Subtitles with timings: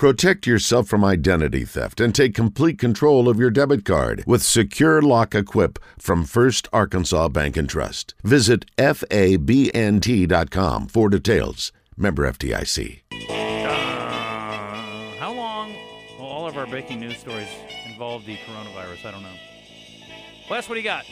[0.00, 5.02] Protect yourself from identity theft and take complete control of your debit card with Secure
[5.02, 8.14] Lock Equip from First Arkansas Bank and Trust.
[8.24, 9.66] Visit FABNT.com
[10.86, 11.70] for details.
[11.98, 13.02] Member FDIC.
[13.28, 13.66] Uh,
[15.18, 15.74] how long
[16.18, 17.50] will all of our breaking news stories
[17.84, 19.04] involve the coronavirus?
[19.04, 19.36] I don't know.
[20.50, 21.04] Wes, what do you got?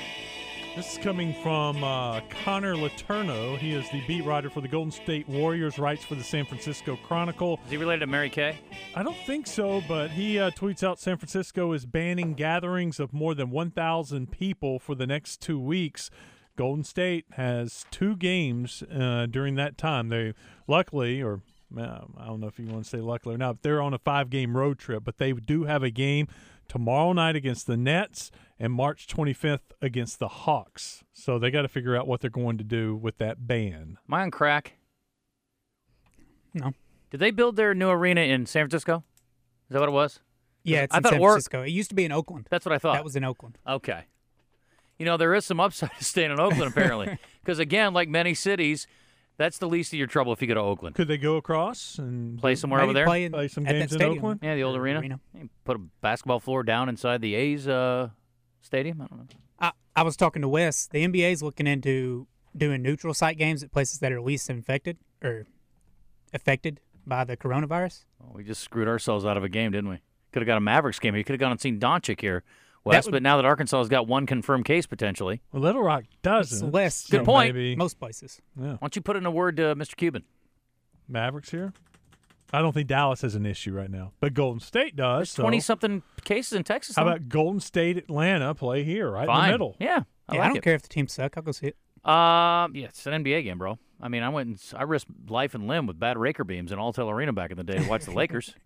[0.78, 3.58] This is coming from uh, Connor Letourneau.
[3.58, 6.96] He is the beat writer for the Golden State Warriors, writes for the San Francisco
[7.02, 7.58] Chronicle.
[7.64, 8.60] Is he related to Mary Kay?
[8.94, 13.12] I don't think so, but he uh, tweets out San Francisco is banning gatherings of
[13.12, 16.10] more than 1,000 people for the next two weeks.
[16.54, 20.10] Golden State has two games uh, during that time.
[20.10, 20.32] They
[20.68, 21.40] luckily, or
[21.76, 23.98] uh, I don't know if you want to say luckily or not, they're on a
[23.98, 26.28] five game road trip, but they do have a game
[26.68, 31.02] tomorrow night against the Nets and March 25th against the Hawks.
[31.12, 33.98] So they got to figure out what they're going to do with that ban.
[34.08, 34.74] Am I on crack?
[36.54, 36.72] No.
[37.10, 39.04] Did they build their new arena in San Francisco?
[39.68, 40.20] Is that what it was?
[40.64, 41.62] Yeah, it's I in thought San Or- Francisco.
[41.62, 42.46] It used to be in Oakland.
[42.50, 42.94] That's what I thought.
[42.94, 43.58] That was in Oakland.
[43.66, 44.04] Okay.
[44.98, 47.18] You know, there is some upside to staying in Oakland, apparently.
[47.48, 48.86] Because, again, like many cities,
[49.38, 50.94] that's the least of your trouble if you go to Oakland.
[50.96, 53.06] Could they go across and Play somewhere over there?
[53.06, 54.02] play, in- Play some at that games in.
[54.02, 54.40] Oakland?
[54.42, 55.00] Yeah, the old arena.
[55.00, 55.20] Arena.
[55.64, 58.10] Put a basketball floor down inside the A's uh,
[58.60, 59.00] stadium.
[59.00, 59.26] I don't know.
[59.58, 60.86] I, I was talking to Wes.
[60.86, 64.98] The NBA is looking into doing neutral site games at places that are least infected
[65.22, 65.46] or
[66.34, 68.04] affected by the coronavirus.
[68.20, 70.00] Well, we just screwed ourselves out of a game, didn't we?
[70.32, 71.16] Could have got a Mavericks game.
[71.16, 72.44] You could have gone and seen Doncic here,
[72.84, 73.04] Wes.
[73.06, 76.72] would- But now that Arkansas has got one confirmed case potentially, Well, Little Rock doesn't.
[76.72, 77.06] less.
[77.08, 77.54] Good so point.
[77.54, 78.40] Maybe Most places.
[78.58, 78.72] yeah.
[78.72, 79.96] why don't you put in a word to Mr.
[79.96, 80.24] Cuban?
[81.08, 81.72] Mavericks here.
[82.52, 85.30] I don't think Dallas has an issue right now, but Golden State does.
[85.30, 86.96] so- Twenty something cases in Texas.
[86.96, 87.10] How huh?
[87.10, 89.76] about Golden State, Atlanta play here, right in the middle?
[89.78, 90.62] Yeah, I yeah, like I don't it.
[90.62, 91.36] care if the teams suck.
[91.36, 91.76] I'll go see it.
[92.08, 93.78] Um, yeah, it's an NBA game, bro.
[94.00, 96.78] I mean, I went and I risked life and limb with bad raker beams in
[96.78, 98.54] Alltel Arena back in the day to watch the Lakers.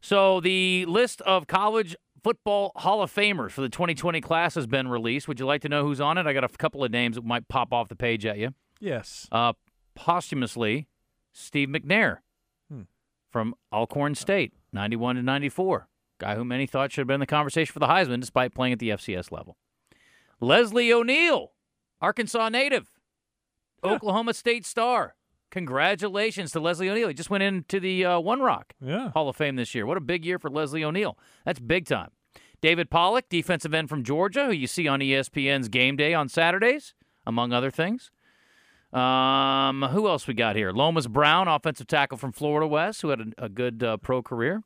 [0.00, 4.88] So the list of college football Hall of Famers for the 2020 class has been
[4.88, 5.28] released.
[5.28, 6.26] Would you like to know who's on it?
[6.26, 8.54] I got a couple of names that might pop off the page at you.
[8.80, 9.28] Yes.
[9.30, 9.52] Uh,
[9.94, 10.88] posthumously,
[11.32, 12.18] Steve McNair
[12.70, 12.82] Hmm.
[13.30, 15.88] from Alcorn State, 91 to 94.
[16.18, 18.72] Guy who many thought should have been in the conversation for the Heisman despite playing
[18.72, 19.56] at the FCS level.
[20.40, 21.52] Leslie O'Neill,
[22.00, 22.90] Arkansas native,
[23.82, 25.14] Oklahoma State star.
[25.54, 27.06] Congratulations to Leslie O'Neill.
[27.06, 29.10] He just went into the uh, One Rock Yeah.
[29.12, 29.86] Hall of Fame this year.
[29.86, 31.16] What a big year for Leslie O'Neill.
[31.44, 32.10] That's big time.
[32.60, 36.94] David Pollack, defensive end from Georgia, who you see on ESPN's game day on Saturdays,
[37.24, 38.10] among other things.
[38.92, 40.72] Um, who else we got here?
[40.72, 44.64] Lomas Brown, offensive tackle from Florida West, who had a, a good uh, pro career.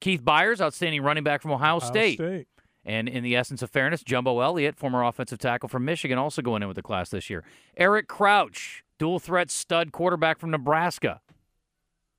[0.00, 2.14] Keith Byars, outstanding running back from Ohio, Ohio State.
[2.18, 2.48] State.
[2.84, 6.62] And in the essence of fairness, Jumbo Elliott, former offensive tackle from Michigan, also going
[6.62, 7.44] in with the class this year.
[7.76, 11.20] Eric Crouch, dual threat stud quarterback from Nebraska.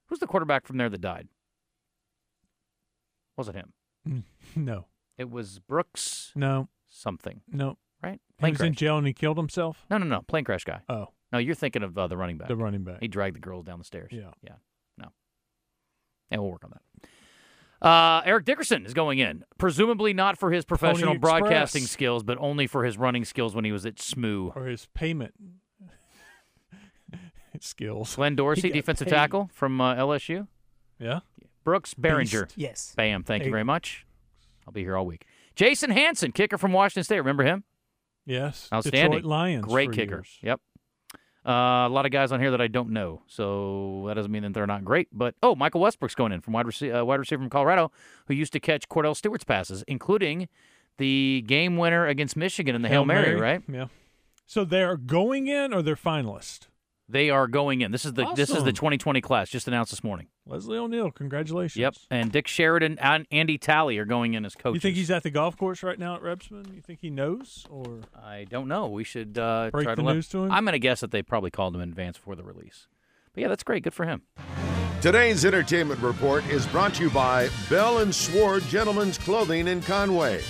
[0.08, 1.30] Who's the quarterback from there that died?
[3.38, 3.74] Was it him?
[4.56, 4.88] No.
[5.18, 6.68] It was Brooks No.
[6.90, 7.78] something, No.
[8.04, 8.20] right?
[8.38, 9.86] He Plane was in jail and he killed himself.
[9.90, 10.22] No, no, no.
[10.24, 10.82] Plane crash guy.
[10.90, 12.48] Oh, No, you're thinking of uh, the running back.
[12.50, 12.98] the running back.
[13.00, 14.10] He dragged the girls down the stairs.
[14.12, 14.32] Yeah.
[14.44, 14.56] Yeah.
[14.98, 15.10] No.
[16.32, 17.88] And we'll work on that.
[17.88, 22.68] Uh, Eric Dickerson is going in, presumably not for his professional broadcasting skills, but only
[22.68, 24.52] for his running skills when he was at SMU.
[24.56, 25.34] Or his payment
[27.64, 28.16] skills.
[28.16, 29.14] Glenn Dorsey, defensive paid.
[29.16, 30.48] tackle from uh, LSU.
[31.00, 31.20] Yeah.
[31.64, 32.46] Brooks Berringer.
[32.46, 32.58] Beast.
[32.58, 32.94] Yes.
[32.96, 33.24] Bam.
[33.24, 34.06] Thank There you you very much.
[34.68, 35.26] I'll be here all week.
[35.56, 37.18] Jason Hanson, kicker from Washington State.
[37.20, 37.64] Remember him?
[38.26, 38.68] Yes.
[38.74, 39.12] Outstanding.
[39.20, 39.66] Detroit Lions.
[39.66, 40.16] Great for kicker.
[40.16, 40.38] years.
[40.42, 40.62] Yep.
[41.44, 44.44] Uh, a lot of guys on here that I don't know, so that doesn't mean
[44.44, 45.08] that they're not great.
[45.12, 47.92] But oh, Michael Westbrook's going in from wide, rece- uh, wide receiver from Colorado,
[48.28, 50.48] who used to catch Kordell Stewart's passes, including
[51.00, 53.64] the game winner against Michigan in the Hail, Mary, right?
[53.68, 53.88] Yeah.
[54.46, 56.68] So they're going in or they're finalists?
[57.12, 57.92] They are going in.
[57.92, 60.28] This is the this is the 2020 class just announced this morning.
[60.46, 61.80] Leslie O'Neill, congratulations.
[61.80, 61.96] Yep.
[62.10, 64.76] And Dick Sheridan and Andy Talley are going in as coaches.
[64.76, 66.74] You think he's at the golf course right now at Rebsamen?
[66.74, 68.88] You think he knows or I don't know.
[68.88, 70.52] We should uh, break try the to let- news to him?
[70.52, 72.88] I'm going to guess that they probably called him in advance before the release.
[73.34, 73.84] But yeah, that's great.
[73.84, 74.22] Good for him.
[75.02, 80.42] Today's entertainment report is brought to you by Bell and Sword Gentlemen's Clothing in Conway.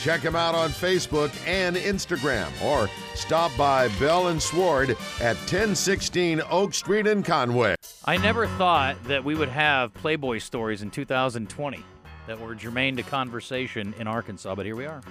[0.00, 6.40] Check him out on Facebook and Instagram or stop by Bell and Sward at 1016
[6.50, 7.74] Oak Street in Conway.
[8.06, 11.84] I never thought that we would have Playboy stories in 2020
[12.26, 15.02] that were germane to conversation in Arkansas, but here we are.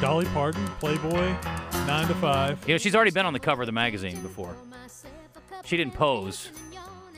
[0.00, 1.34] Dolly Parton, Playboy,
[1.86, 2.62] nine to five.
[2.68, 4.54] You know, she's already been on the cover of the magazine before.
[5.64, 6.50] She didn't pose,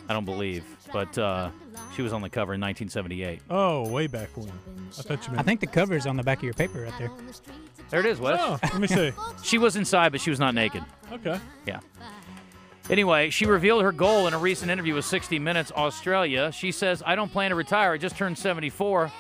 [0.09, 1.51] I don't believe, but uh,
[1.95, 3.41] she was on the cover in 1978.
[3.51, 4.49] Oh, way back when.
[4.99, 5.41] I thought you meant.
[5.41, 7.11] I think the cover's on the back of your paper right there.
[7.91, 8.39] There it is, Wes.
[8.41, 9.13] Oh, let me see.
[9.43, 10.83] She was inside, but she was not naked.
[11.13, 11.39] Okay.
[11.67, 11.81] Yeah.
[12.91, 16.51] Anyway, she revealed her goal in a recent interview with 60 Minutes Australia.
[16.53, 17.93] She says, I don't plan to retire.
[17.93, 19.13] I just turned 74.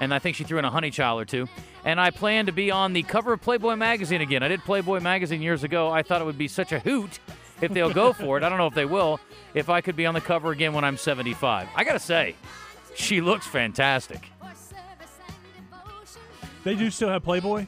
[0.00, 1.48] And I think she threw in a honey child or two.
[1.84, 4.42] And I plan to be on the cover of Playboy magazine again.
[4.42, 5.90] I did Playboy magazine years ago.
[5.90, 7.18] I thought it would be such a hoot
[7.64, 8.42] if they'll go for it.
[8.44, 9.20] I don't know if they will.
[9.54, 11.68] If I could be on the cover again when I'm 75.
[11.74, 12.34] I got to say,
[12.94, 14.30] she looks fantastic.
[16.64, 17.66] They do still have Playboy.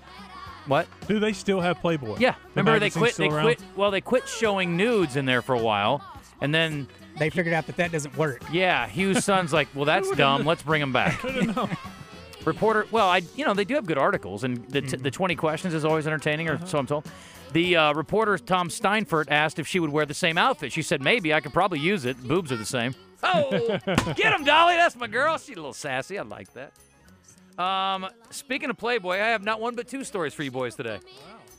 [0.67, 0.87] What?
[1.07, 2.17] Do they still have Playboy?
[2.19, 2.35] Yeah.
[2.55, 5.55] The Remember they quit they still quit well, they quit showing nudes in there for
[5.55, 6.03] a while.
[6.41, 6.89] And then
[7.19, 8.43] They figured out that that doesn't work.
[8.53, 10.45] yeah, Hugh's son's like, "Well, that's dumb.
[10.45, 11.23] Let's bring him back."
[12.47, 12.67] I don't know.
[12.69, 14.91] Reporter, well, I you know they do have good articles, and the, Mm-hmm.
[14.91, 16.67] t- the twenty questions is always entertaining, or Uh-huh.
[16.67, 17.07] so I'm told.
[17.53, 20.73] The uh, reporter Tom Steinfort asked if she would wear the same outfit.
[20.73, 22.17] She said maybe I could probably use it.
[22.27, 22.95] Boobs are the same.
[23.23, 23.79] Oh,
[24.17, 24.75] get him, Dolly.
[24.77, 25.39] That's my girl.
[25.39, 26.19] She's a little sassy.
[26.19, 26.73] I like that.
[27.63, 30.99] Um, speaking of Playboy, I have not one but two stories for you boys today.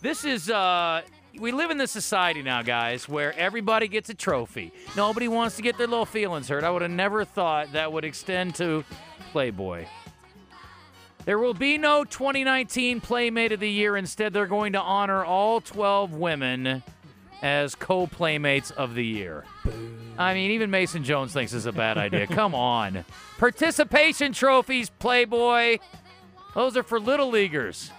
[0.01, 1.01] This is uh
[1.39, 4.71] we live in this society now, guys, where everybody gets a trophy.
[4.95, 6.63] Nobody wants to get their little feelings hurt.
[6.63, 8.83] I would have never thought that would extend to
[9.31, 9.85] Playboy.
[11.27, 13.97] There will be no 2019 Playmate of the Year.
[13.97, 16.83] Instead, they're going to honor all 12 women
[17.41, 19.44] as co Playmates of the Year.
[20.18, 22.27] I mean, even Mason Jones thinks it's a bad idea.
[22.27, 23.03] Come on.
[23.39, 25.79] Participation trophies, Playboy.
[26.56, 27.91] Those are for little leaguers,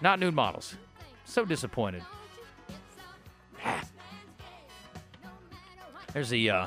[0.00, 0.76] not nude models.
[1.26, 2.02] So disappointed.
[6.14, 6.66] There's the uh,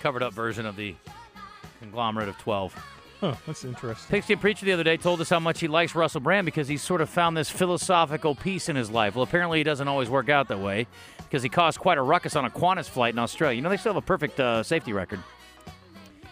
[0.00, 0.96] covered up version of the
[1.78, 2.74] conglomerate of 12.
[3.24, 4.10] Huh, that's interesting.
[4.10, 6.82] Pigskin Preacher the other day told us how much he likes Russell Brand because he's
[6.82, 9.14] sort of found this philosophical peace in his life.
[9.14, 10.86] Well, apparently he doesn't always work out that way
[11.16, 13.56] because he caused quite a ruckus on a Qantas flight in Australia.
[13.56, 15.20] You know, they still have a perfect uh, safety record.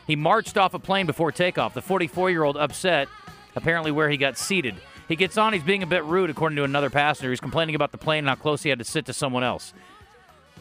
[0.07, 1.73] He marched off a plane before takeoff.
[1.73, 3.09] The 44 year old upset,
[3.57, 4.75] apparently, where he got seated.
[5.09, 7.31] He gets on, he's being a bit rude, according to another passenger.
[7.31, 9.73] He's complaining about the plane and how close he had to sit to someone else.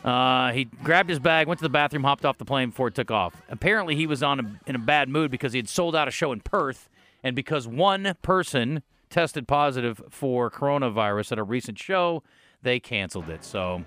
[0.04, 2.96] Uh, he grabbed his bag, went to the bathroom, hopped off the plane before it
[2.96, 3.40] took off.
[3.50, 6.12] Apparently, he was on a, in a bad mood because he had sold out a
[6.12, 6.90] show in Perth,
[7.24, 12.24] and because one person tested positive for coronavirus at a recent show,
[12.64, 13.44] they canceled it.
[13.44, 13.84] So,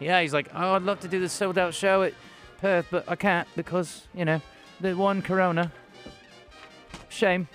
[0.00, 2.12] yeah, he's like, "Oh, I'd love to do this sold out show at
[2.58, 4.42] Perth, but I can't because you know
[4.80, 5.72] the one corona.
[7.08, 7.48] Shame.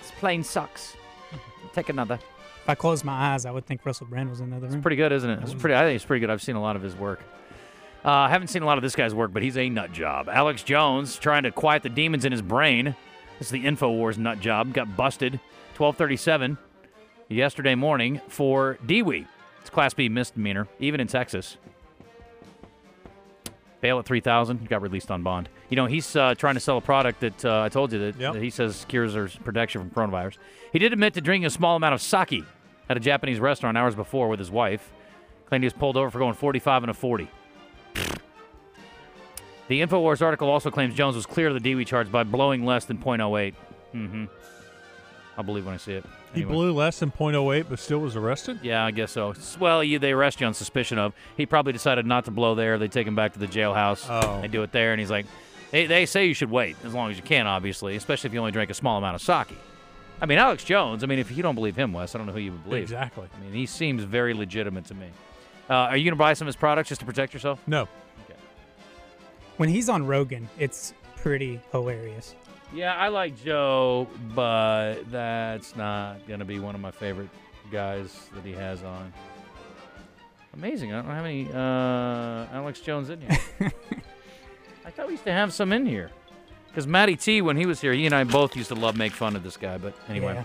[0.00, 0.96] This plane sucks.
[1.72, 2.20] Take another."
[2.62, 4.74] If I closed my eyes, I would think Russell Brand was in the other room.
[4.74, 5.40] It's pretty good, isn't it?
[5.42, 5.74] It's pretty.
[5.74, 6.30] I think it's pretty good.
[6.30, 7.20] I've seen a lot of his work.
[8.06, 10.28] Uh, I haven't seen a lot of this guy's work, but he's a nut job.
[10.28, 12.94] Alex Jones trying to quiet the demons in his brain.
[13.38, 14.72] This is the Infowars nut job.
[14.72, 15.40] Got busted.
[15.76, 16.56] 1237
[17.28, 19.26] yesterday morning for DWI.
[19.60, 21.56] It's Class B misdemeanor, even in Texas.
[23.80, 25.48] Bail at 3000 Got released on bond.
[25.68, 28.20] You know, he's uh, trying to sell a product that uh, I told you that,
[28.20, 28.34] Yep.
[28.34, 30.38] that he says cures or protection from coronavirus.
[30.72, 32.44] He did admit to drinking a small amount of sake
[32.88, 34.92] at a Japanese restaurant hours before with his wife.
[35.48, 37.28] Claimed he was pulled over for going 45 and a 40.
[39.68, 42.84] The InfoWars article also claims Jones was clear of the DWI charge by blowing less
[42.84, 43.54] than 0.08.
[43.94, 44.24] Mm-hmm.
[45.36, 46.04] I'll believe when I see it.
[46.34, 48.60] He blew less than .08, but still was arrested.
[48.62, 49.34] Yeah, I guess so.
[49.58, 51.14] Well, you, they arrest you on suspicion of.
[51.36, 52.78] He probably decided not to blow there.
[52.78, 54.06] They take him back to the jailhouse.
[54.08, 54.40] Oh.
[54.42, 55.26] They do it there, and he's like,
[55.70, 58.40] they, they say you should wait as long as you can, obviously, especially if you
[58.40, 59.56] only drank a small amount of sake.
[60.20, 62.32] I mean, Alex Jones, I mean, if you don't believe him, Wes, I don't know
[62.32, 62.82] who you would believe.
[62.82, 63.28] Exactly.
[63.34, 65.08] I mean, he seems very legitimate to me.
[65.68, 67.60] Uh, are you going to buy some of his products just to protect yourself?
[67.66, 67.88] No.
[69.56, 72.34] When he's on Rogan, it's pretty hilarious.
[72.74, 77.28] Yeah, I like Joe, but that's not going to be one of my favorite
[77.70, 79.12] guys that he has on.
[80.54, 80.92] Amazing.
[80.92, 83.38] I don't have any uh, Alex Jones in here.
[84.84, 86.10] I thought we used to have some in here.
[86.68, 89.12] Because Matty T, when he was here, he and I both used to love make
[89.12, 89.78] fun of this guy.
[89.78, 90.44] But anyway, Yeah.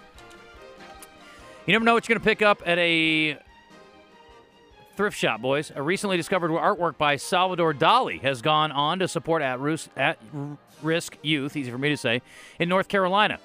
[1.66, 3.38] you never know what you're going to pick up at a
[5.02, 5.72] thrift shop, boys.
[5.74, 10.20] A recently discovered artwork by Salvador Dali has gone on to support at, Rus- at
[10.84, 12.22] risk youth, easy for me to say,
[12.60, 13.40] in North Carolina.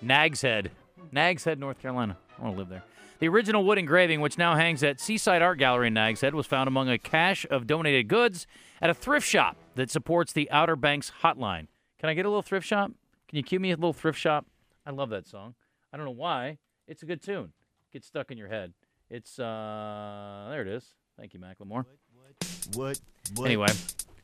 [0.00, 0.70] Nags Head.
[1.10, 2.16] Nags Head, North Carolina.
[2.38, 2.84] I want to live there.
[3.18, 6.46] The original wood engraving, which now hangs at Seaside Art Gallery in Nags Head, was
[6.46, 8.46] found among a cache of donated goods
[8.80, 11.66] at a thrift shop that supports the Outer Banks Hotline.
[11.98, 12.92] Can I get a little thrift shop?
[13.26, 14.46] Can you cue me a little thrift shop?
[14.86, 15.56] I love that song.
[15.92, 16.58] I don't know why.
[16.86, 17.52] It's a good tune.
[17.92, 18.74] Gets stuck in your head.
[19.10, 20.94] It's uh there it is.
[21.20, 21.84] Thank you, Macklemore.
[22.72, 22.98] What?
[23.36, 23.44] What?
[23.46, 23.68] Anyway,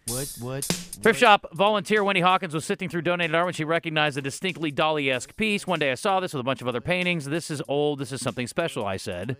[0.06, 0.34] What?
[0.40, 0.64] What?
[0.64, 4.72] thrift shop volunteer Wendy Hawkins was sifting through donated art when she recognized a distinctly
[4.72, 5.66] Dali-esque piece.
[5.66, 7.26] One day I saw this with a bunch of other paintings.
[7.26, 7.98] This is old.
[7.98, 8.86] This is something special.
[8.86, 9.36] I said.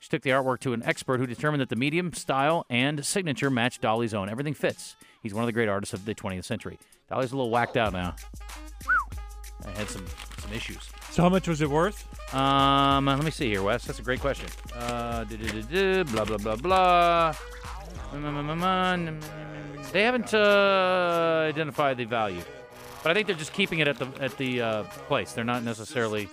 [0.00, 3.50] She took the artwork to an expert who determined that the medium, style, and signature
[3.50, 4.28] matched Dali's own.
[4.28, 4.96] Everything fits.
[5.22, 6.78] He's one of the great artists of the 20th century.
[7.08, 8.16] Dolly's a little whacked out now.
[9.66, 10.06] I had some
[10.38, 10.88] some issues.
[11.10, 12.06] So how much was it worth?
[12.34, 13.84] Um, let me see here, Wes.
[13.84, 14.48] That's a great question.
[14.74, 17.34] Uh, blah blah blah blah.
[19.92, 22.42] They haven't uh, identified the value,
[23.02, 25.32] but I think they're just keeping it at the at the uh, place.
[25.32, 26.28] They're not necessarily.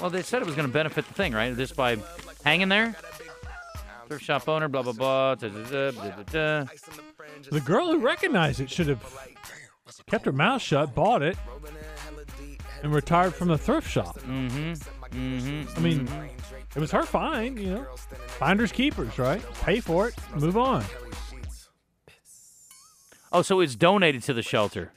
[0.00, 1.54] Well, they said it was going to benefit the thing, right?
[1.56, 1.96] Just by
[2.44, 2.96] hanging there.
[4.08, 5.34] Thrift shop owner, blah blah blah.
[5.36, 6.66] Da, da, da, da, da, da.
[7.50, 9.02] The girl who recognized it should have
[10.06, 11.36] kept her mouth shut, bought it,
[12.82, 14.18] and retired from the thrift shop.
[14.20, 14.72] Mm-hmm.
[15.16, 15.78] Mm-hmm.
[15.78, 16.08] I mean,
[16.74, 17.86] it was her find, you know.
[18.26, 19.42] Finders keepers, right?
[19.62, 20.84] Pay for it, move on.
[23.34, 24.92] Oh, so it's donated to the shelter.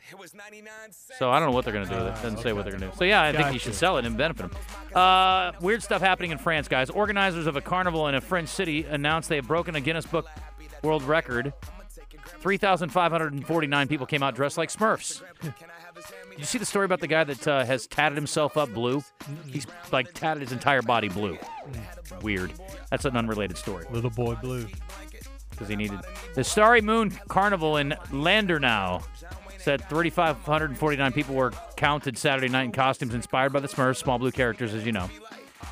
[1.17, 2.21] So I don't know what they're going to do with it.
[2.21, 2.97] Doesn't say what they're going to do.
[2.97, 4.61] So yeah, I think you should sell it and benefit them.
[4.93, 6.89] Uh, weird stuff happening in France, guys.
[6.89, 10.27] Organizers of a carnival in a French city announced they have broken a Guinness Book
[10.83, 11.53] World Record.
[12.39, 15.21] 3,549 people came out dressed like Smurfs.
[16.35, 19.01] Did you see the story about the guy that uh, has tatted himself up blue?
[19.47, 21.37] He's like tatted his entire body blue.
[22.21, 22.51] Weird.
[22.91, 24.67] That's an unrelated story Little boy blue.
[25.51, 25.99] because he needed
[26.33, 29.01] the Starry Moon Carnival in Landerneau.
[29.59, 34.31] Said 3,549 people were counted Saturday night in costumes inspired by the Smurfs, small blue
[34.31, 35.09] characters, as you know.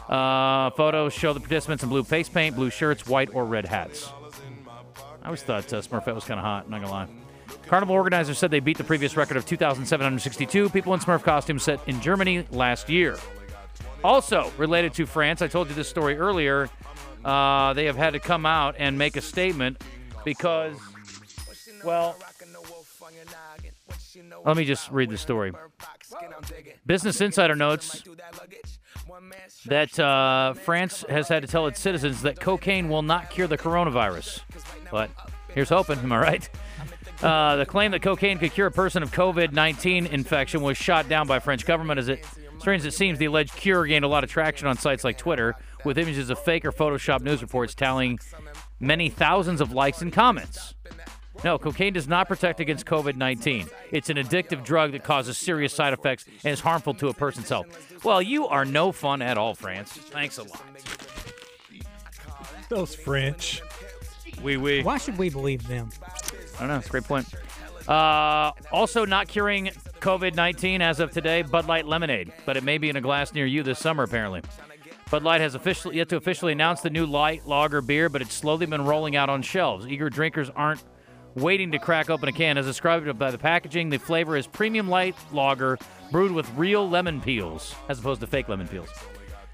[0.08, 4.10] Uh, photos show the participants in blue face paint, blue shirts, white or red hats.
[5.22, 6.70] I always thought uh, Smurfette was kind of hot.
[6.70, 7.08] Not gonna lie.
[7.68, 11.80] Carnival organizers said they beat the previous record of 2,762 people in Smurf costumes set
[11.88, 13.18] in Germany last year.
[14.04, 16.70] Also related to France, I told you this story earlier.
[17.24, 19.82] Uh, they have had to come out and make a statement
[20.26, 20.76] because,
[21.86, 22.18] well,
[24.46, 25.54] let me just read the story.
[26.86, 28.04] Business Insider notes
[29.66, 33.58] that uh, France has had to tell its citizens that cocaine will not cure the
[33.58, 34.42] coronavirus.
[34.92, 35.10] But
[35.54, 36.50] here's hoping, am I right?
[37.24, 41.26] Uh, the claim that cocaine could cure a person of COVID-19 infection was shot down
[41.26, 41.98] by French government.
[41.98, 42.26] As it
[42.60, 45.18] strange as it seems, the alleged cure gained a lot of traction on sites like
[45.18, 48.20] Twitter, with images of fake or Photoshop news reports tallying
[48.80, 50.74] many thousands of likes and comments.
[51.44, 53.68] No, cocaine does not protect against COVID 19.
[53.92, 57.50] It's an addictive drug that causes serious side effects and is harmful to a person's
[57.50, 58.04] health.
[58.04, 59.92] Well, you are no fun at all, France.
[59.92, 60.62] Thanks a lot.
[62.70, 63.62] Those French.
[64.44, 64.84] Wee wee.
[64.84, 65.90] Why should we believe them?
[66.56, 66.78] I don't know.
[66.78, 67.28] It's a great point.
[67.88, 69.68] Uh, also, not curing
[70.00, 73.34] COVID 19 as of today, Bud Light Lemonade, but it may be in a glass
[73.34, 74.42] near you this summer, apparently.
[75.10, 78.34] Bud Light has officially yet to officially announce the new light lager beer, but it's
[78.34, 79.86] slowly been rolling out on shelves.
[79.88, 80.84] Eager drinkers aren't
[81.36, 82.58] waiting to crack open a can.
[82.58, 85.78] As described by the packaging, the flavor is premium light lager
[86.12, 88.90] brewed with real lemon peels, as opposed to fake lemon peels.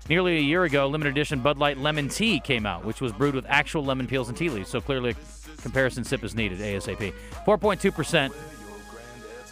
[0.09, 3.35] Nearly a year ago, limited edition Bud Light Lemon Tea came out, which was brewed
[3.35, 4.67] with actual lemon peels and tea leaves.
[4.67, 7.13] So clearly, a comparison sip is needed ASAP.
[7.45, 8.33] 4.2%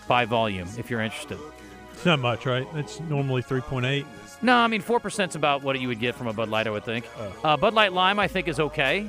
[0.08, 1.38] by volume, if you're interested.
[1.94, 2.68] It's not much, right?
[2.74, 4.06] It's normally 3.8.
[4.42, 6.72] No, I mean 4% is about what you would get from a Bud Light, I
[6.72, 7.06] would think.
[7.44, 9.08] Uh, Bud Light Lime, I think, is okay.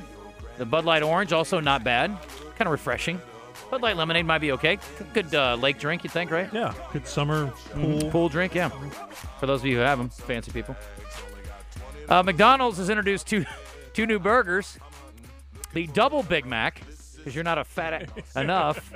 [0.59, 2.11] The Bud Light Orange, also not bad.
[2.57, 3.21] Kind of refreshing.
[3.71, 4.78] Bud Light Lemonade might be okay.
[5.14, 6.52] Good uh, lake drink, you think, right?
[6.52, 8.11] Yeah, good summer pool.
[8.11, 8.71] Pool drink, yeah.
[9.40, 10.76] For those of you who have them, fancy people.
[12.09, 13.45] Uh, McDonald's has introduced two,
[13.95, 14.79] two new burgers.
[15.75, 16.83] The double Big Mac,
[17.17, 18.91] because you're not a fat a- enough.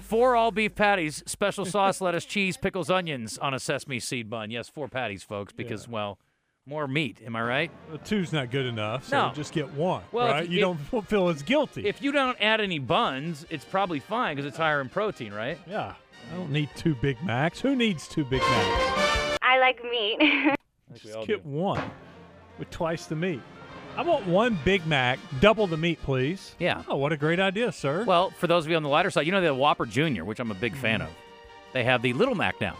[0.00, 4.50] Four all beef patties, special sauce, lettuce, cheese, pickles, onions on a sesame seed bun.
[4.50, 6.18] Yes, four patties, folks, because, well,
[6.66, 7.20] more meat.
[7.24, 7.70] Am I right?
[7.92, 9.32] Uh, Two's not good enough, so No.
[9.34, 10.02] just get one.
[10.12, 10.48] Well, if right?
[10.48, 11.86] you- you don't feel as guilty.
[11.86, 15.58] If you don't add any buns, it's probably fine because it's higher in protein, right?
[15.66, 15.94] yeah,
[16.30, 17.60] I don't need two Big Macs.
[17.60, 19.38] Who needs two Big Macs?
[19.40, 20.54] I like meat.
[21.02, 21.82] Just get one
[22.58, 23.40] with twice the meat.
[23.96, 26.56] I want one Big Mac, double the meat, please.
[26.58, 26.82] Yeah.
[26.88, 28.04] Oh, what a great idea, sir.
[28.04, 30.40] Well, for those of you on the lighter side, you know the Whopper Junior, which
[30.40, 31.04] I'm a big fan mm.
[31.04, 31.10] of.
[31.72, 32.76] They have the Little Mac now.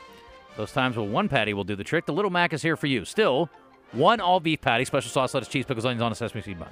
[0.57, 2.07] Those times where one patty will do the trick.
[2.07, 3.05] The Little Mac is here for you.
[3.05, 3.49] Still,
[3.93, 6.71] one all beef patty, special sauce, lettuce, cheese, pickles, onions on a sesame seed bun.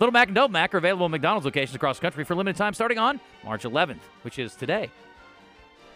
[0.00, 2.36] Little Mac and Double Mac are available in McDonald's locations across the country for a
[2.36, 4.90] limited time starting on March 11th, which is today.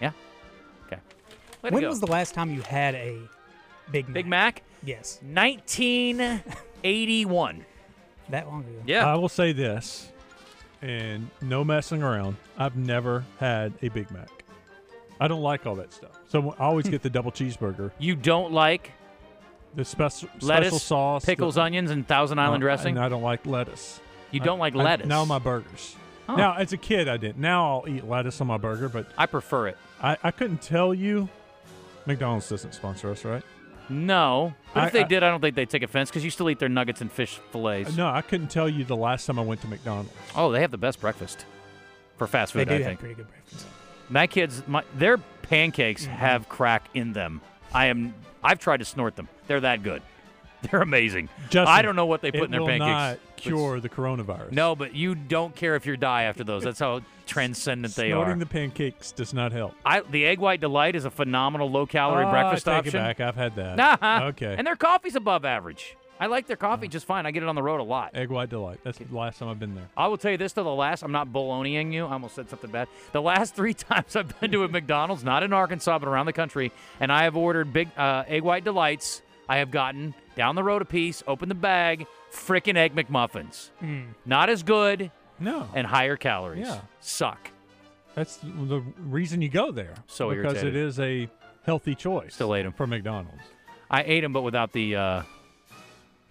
[0.01, 0.13] Yeah?
[0.87, 0.99] Okay.
[1.63, 1.89] Way to when go.
[1.89, 3.19] was the last time you had a
[3.91, 4.15] Big Mac?
[4.15, 4.63] Big Mac?
[4.85, 7.65] Yes, 1981.
[8.31, 8.71] that long ago.
[8.87, 9.11] Yeah.
[9.11, 10.11] I will say this,
[10.83, 12.37] and no messing around.
[12.59, 14.29] I've never had a Big Mac.
[15.21, 16.19] I don't like all that stuff.
[16.29, 18.91] So I always get the double cheeseburger, you don't like
[19.75, 22.97] the special lettuce, special sauce, pickles, the, onions, and Thousand Island Uh, dressing?
[22.97, 24.01] And I don't like lettuce.
[24.31, 25.07] you don't like I- lettuce?
[25.07, 25.97] now my burgers.
[26.29, 26.37] Oh.
[26.37, 27.39] Now as a kid I didn't.
[27.39, 29.77] Now I'll eat lettuce on my burger, but I prefer it.
[30.03, 31.29] I, I couldn't tell you.
[32.07, 33.43] McDonald's doesn't sponsor us, right?
[33.89, 36.49] No, but if they I- did, I don't think they'd take offense because you still
[36.51, 37.97] eat their nuggets and fish fillets.
[37.97, 40.11] No, I couldn't tell you the last time I went to McDonald's.
[40.35, 41.45] Oh, they have the best breakfast
[42.17, 42.61] for fast food.
[42.61, 42.69] They food.
[42.69, 43.67] do I have think pretty good breakfast.
[44.09, 46.15] my kids, my their pancakes Mm-hmm.
[46.17, 47.41] have crack in them.
[47.75, 48.15] I am.
[48.43, 49.29] I've tried to snort them.
[49.47, 50.03] They're that good.
[50.71, 51.29] They're amazing.
[51.51, 52.81] Justin, I don't know what they put in their pancakes.
[52.81, 54.53] not cure the coronavirus.
[54.53, 56.63] No, but you don't care if you die after those.
[56.63, 58.39] That's how transcendent they Snorting are.
[58.39, 59.75] the pancakes does not help.
[59.85, 63.01] I, the egg white delight is a phenomenal low calorie Ah, breakfast I take option.
[63.01, 63.21] it back.
[63.21, 63.77] I've had that.
[63.77, 64.27] Nah.
[64.35, 64.55] Okay.
[64.57, 65.97] And their coffee's above average.
[66.21, 67.27] I like their coffee just fine.
[67.27, 68.13] I get it on the road a lot.
[68.15, 68.79] Egg white delight.
[68.85, 69.89] That's the last time I've been there.
[69.97, 72.07] I will tell you this to the last I'm not baloneying you.
[72.07, 72.87] I almost said something bad.
[73.13, 76.33] The last three times I've been to a McDonald's, not in Arkansas but around the
[76.33, 76.71] country,
[77.01, 79.23] and I have ordered big uh, egg white delights.
[79.49, 83.71] I have gotten down the road a piece, opened the bag, frickin' egg McMuffins.
[84.27, 85.69] Not as good No.
[85.75, 86.67] and higher calories.
[86.67, 86.81] Yeah.
[87.01, 87.51] Suck.
[88.15, 89.95] That's the reason you go there.
[90.07, 90.77] So because irritated.
[90.77, 91.29] it is a
[91.65, 92.35] healthy choice.
[92.35, 92.73] Still ate 'em.
[92.73, 93.43] for McDonald's.
[93.91, 95.23] I ate them, but without the uh,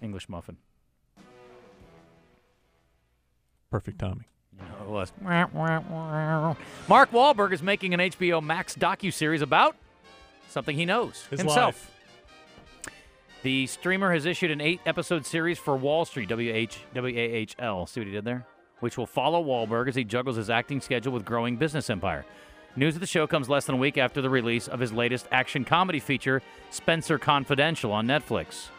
[0.01, 0.57] English muffin.
[3.69, 4.25] Perfect timing.
[4.57, 5.11] No, it was.
[5.21, 9.75] Mark Wahlberg is making an HBO Max docu-series about
[10.49, 11.75] something he knows His himself.
[11.75, 11.89] life.
[13.43, 17.85] The streamer has issued an eight-episode series for Wahl Street, W-H, W-A-H-L.
[17.87, 18.45] See what he did there?
[18.79, 22.25] Which will follow Wahlberg as he juggles his acting schedule with growing business empire.
[22.77, 25.27] News of the show comes less than a week after the release of his latest
[25.29, 28.69] action comedy feature, Spencer Confidential, on Netflix.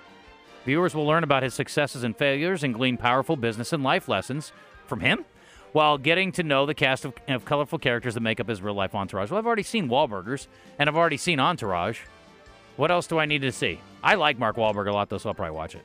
[0.65, 4.51] Viewers will learn about his successes and failures and glean powerful business and life lessons
[4.87, 5.27] from him
[5.73, 8.73] while getting to know the cast of, of colorful characters that make up his real
[8.73, 9.31] life entourage.
[9.31, 10.47] Well, I've already seen Wahlburgers
[10.79, 12.01] and I've already seen Entourage.
[12.77, 13.79] What else do I need to see?
[14.05, 15.83] I like Mark Wahlberg a lot, though, so I'll probably watch it.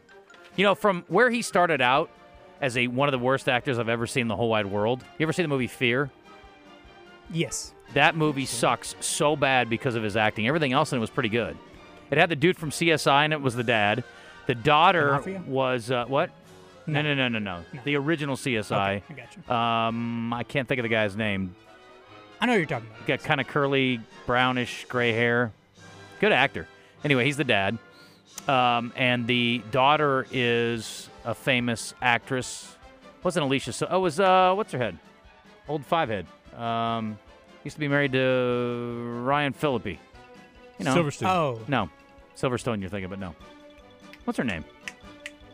[0.57, 2.11] You know, from where he started out
[2.59, 5.03] as a one of the worst actors I've ever seen in the whole wide world.
[5.17, 6.11] You ever see the movie Fear?
[7.31, 7.73] Yes.
[7.93, 10.47] That movie sucks so bad because of his acting.
[10.47, 11.57] Everything else in it was pretty good.
[12.11, 14.03] It had the dude from CSI, and it was the dad.
[14.47, 15.43] The daughter Mafia?
[15.47, 16.31] was uh, what?
[16.87, 17.63] No, no, no, no, no.
[17.83, 18.97] The original CSI.
[18.97, 19.55] Okay, I got you.
[19.55, 21.55] Um, I can't think of the guy's name.
[22.41, 23.05] I know what you're talking about.
[23.05, 25.51] Got kind of curly, brownish, gray hair.
[26.19, 26.67] Good actor.
[27.03, 27.77] Anyway, he's the dad.
[28.47, 32.75] Um, and the daughter is a famous actress.
[33.23, 33.73] Wasn't Alicia?
[33.73, 34.97] So, oh, it was uh, what's her head?
[35.67, 36.25] Old five head.
[36.57, 37.19] Um,
[37.63, 39.99] used to be married to Ryan Phillippe.
[40.79, 41.29] You know, Silverstein.
[41.29, 41.89] Oh, no,
[42.35, 42.79] Silverstone.
[42.79, 43.35] You're thinking, but no.
[44.23, 44.65] What's her name?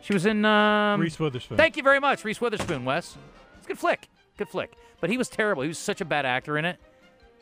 [0.00, 0.44] She was in.
[0.44, 1.58] Um, Reese Witherspoon.
[1.58, 2.84] Thank you very much, Reese Witherspoon.
[2.84, 3.16] Wes,
[3.58, 4.08] it's a good flick.
[4.36, 4.72] Good flick.
[5.00, 5.62] But he was terrible.
[5.62, 6.78] He was such a bad actor in it.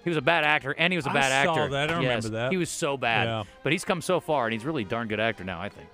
[0.05, 1.51] He was a bad actor, and he was a bad actor.
[1.51, 1.73] I saw actor.
[1.73, 1.91] that.
[1.91, 2.53] I Yes, remember that.
[2.53, 3.27] He was so bad.
[3.27, 3.45] Yeah.
[3.63, 5.61] But he's come so far, and he's really a darn good actor now.
[5.61, 5.89] I think.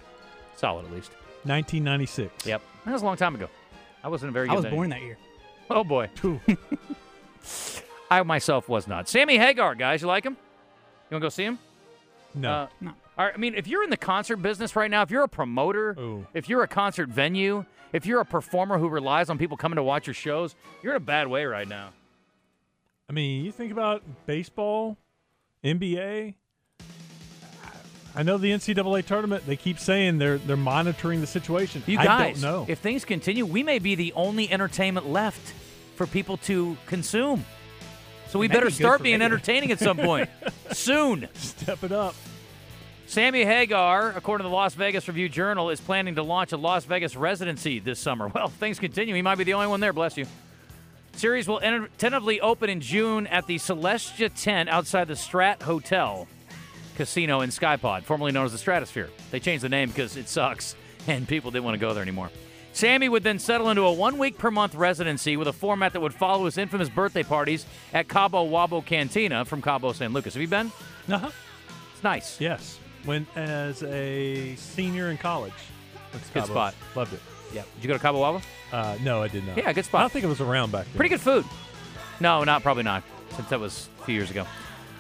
[0.57, 1.11] Solid at least.
[1.45, 2.45] 1996.
[2.47, 2.61] Yep.
[2.85, 3.49] That was a long time ago.
[4.03, 4.55] I wasn't a very good.
[4.57, 5.17] I was born that year.
[5.71, 6.11] Oh boy.
[8.11, 9.09] I myself was not.
[9.09, 10.33] Sammy Hagar, guys, you like him?
[11.11, 11.59] You want to go see him?
[12.35, 12.51] No.
[12.51, 12.91] Uh, No.
[13.19, 15.29] all right, I mean, if you're in the concert business right now, if you're a
[15.29, 16.27] promoter, Ooh.
[16.35, 19.83] if you're a concert venue, if you're a performer who relies on people coming to
[19.83, 21.91] watch your shows, you're in a bad way right now.
[23.11, 24.97] I mean, you think about baseball,
[25.65, 26.35] NBA.
[28.15, 29.45] I know the NCAA tournament.
[29.47, 31.83] They keep saying they're they're monitoring the situation.
[31.87, 32.67] You guys, don't know.
[32.69, 35.55] if things continue, we may be the only entertainment left
[35.97, 37.45] for people to consume.
[38.29, 40.31] So we better be start being entertaining at some point
[40.71, 41.27] soon.
[41.35, 42.15] Step it up.
[43.07, 46.85] Sammy Hagar, according to the Las Vegas Review Journal, is planning to launch a Las
[46.85, 48.29] Vegas residency this summer.
[48.35, 49.93] Well, if things continue, he might be the only one there.
[49.93, 50.27] Bless you.
[51.21, 56.27] Series will enter- tentatively open in June at the Celestia tent outside the Strat Hotel
[56.97, 59.11] Casino in Skypod, formerly known as the Stratosphere.
[59.31, 62.31] They changed the name because it sucks and people didn't want to go there anymore.
[62.73, 66.01] Sammy would then settle into a one week per month residency with a format that
[66.01, 70.33] would follow his infamous birthday parties at Cabo Wabo Cantina from Cabo San Lucas.
[70.33, 70.73] Have you been?
[71.07, 71.31] Uh-huh.
[71.93, 72.41] It's nice.
[72.41, 72.79] Yes.
[73.05, 75.53] Went as a senior in college.
[76.13, 76.75] That's Good spot.
[76.97, 77.21] Loved it.
[77.53, 77.63] Yeah.
[77.77, 78.43] Did you go to Cabo Wabo?
[78.73, 79.57] Uh, no, I did not.
[79.57, 80.01] Yeah, good spot.
[80.01, 80.95] I don't think it was around back then.
[80.97, 81.45] Pretty good food.
[82.21, 83.03] No, not probably not,
[83.35, 84.47] since that was a few years ago.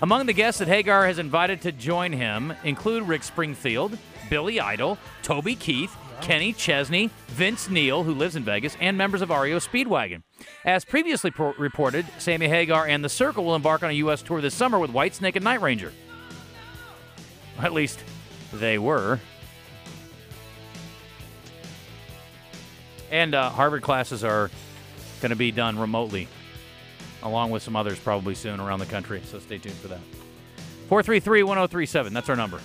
[0.02, 3.98] Among the guests that Hagar has invited to join him include Rick Springfield,
[4.30, 9.28] Billy Idol, Toby Keith, Kenny Chesney, Vince Neil, who lives in Vegas, and members of
[9.30, 10.22] REO Speedwagon.
[10.64, 14.22] As previously pro- reported, Sammy Hagar and The Circle will embark on a U.S.
[14.22, 15.92] tour this summer with Whitesnake and Night Ranger.
[17.58, 18.02] At least
[18.52, 19.20] they were.
[23.10, 24.50] And uh, Harvard classes are
[25.20, 26.28] going to be done remotely,
[27.22, 29.22] along with some others probably soon around the country.
[29.24, 30.00] So stay tuned for that.
[30.88, 32.12] 433 1037.
[32.12, 32.60] That's our number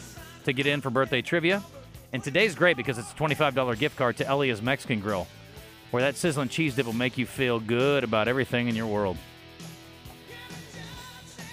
[0.46, 1.64] to get in for birthday trivia.
[2.14, 5.28] And today's great because it's a $25 gift card to Elia's Mexican Grill,
[5.92, 9.18] where that sizzling cheese dip will make you feel good about everything in your world.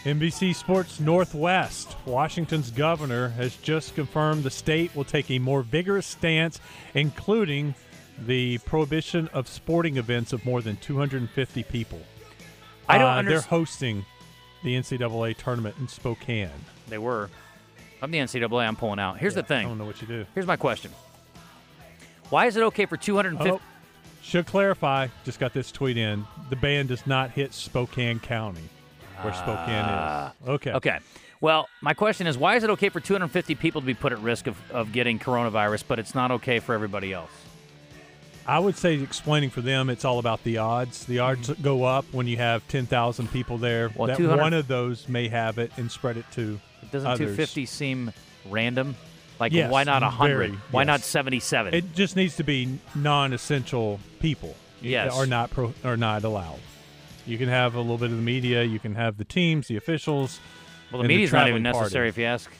[0.05, 1.96] NBC Sports Northwest.
[2.07, 6.61] Washington's governor has just confirmed the state will take a more vigorous stance,
[6.94, 7.74] including
[8.18, 12.01] the prohibition of sporting events of more than 250 people.
[12.88, 14.05] I don't Uh, They're hosting
[14.62, 16.51] the NCAA tournament in Spokane.
[16.88, 17.31] They were.
[18.01, 18.66] I'm the NCAA.
[18.66, 19.18] I'm pulling out.
[19.18, 19.66] Here's the thing.
[19.66, 20.27] I don't know what you do.
[20.35, 20.90] Here's my question.
[22.31, 23.51] Why is it okay for 250?
[23.51, 23.61] Oh,
[24.22, 26.25] Should clarify, just got this tweet in.
[26.51, 28.62] The ban does not hit Spokane County,
[29.20, 30.48] where Spokane is.
[30.48, 30.72] Okay.
[30.72, 30.98] Okay.
[31.40, 34.20] Well, my question is why is it okay for 250 people to be put at
[34.20, 37.31] risk of, of getting coronavirus, but it's not okay for everybody else?
[38.46, 41.05] I would say explaining for them, it's all about the odds.
[41.05, 41.62] The odds mm-hmm.
[41.62, 43.90] go up when you have 10,000 people there.
[43.94, 46.90] Well, that 200 one of those may have it and spread it to others.
[46.90, 47.18] Doesn't others.
[47.18, 48.12] 250 seem
[48.48, 48.96] random?
[49.38, 50.28] Like, Yes, why not 100?
[50.28, 51.74] very, why not 77?
[51.74, 54.55] It just needs to be non-essential people.
[54.81, 55.16] Yes.
[55.16, 56.59] Are not pro, are not allowed.
[57.26, 58.64] You can have a little bit of the media.
[58.64, 60.40] You can have the teams, the officials.
[60.90, 61.85] well, the and the media's not even traveling party.
[61.85, 62.50] necessary if you ask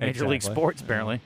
[0.00, 1.20] Major League Sports, apparently.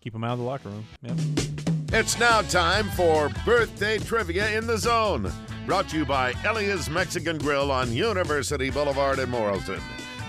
[0.00, 0.86] Keep them out of the locker room.
[1.02, 1.74] Yep.
[1.90, 5.32] It's now time for Birthday Trivia in the Zone.
[5.64, 9.80] Brought to you by Elia's Mexican Grill on University Boulevard in Morrilton.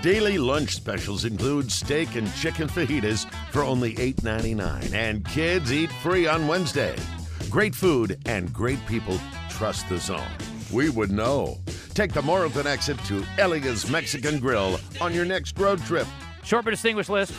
[0.02, 6.28] Daily lunch specials include steak and chicken fajitas for only $8.99, and kids eat free
[6.28, 6.96] on Wednesday.
[7.50, 9.20] Great food and great people
[9.50, 10.32] trust the zone.
[10.72, 11.58] We would know.
[11.94, 16.08] Take the Morrilton exit to Elia's Mexican Grill on your next road trip.
[16.46, 17.34] Short but distinguished list.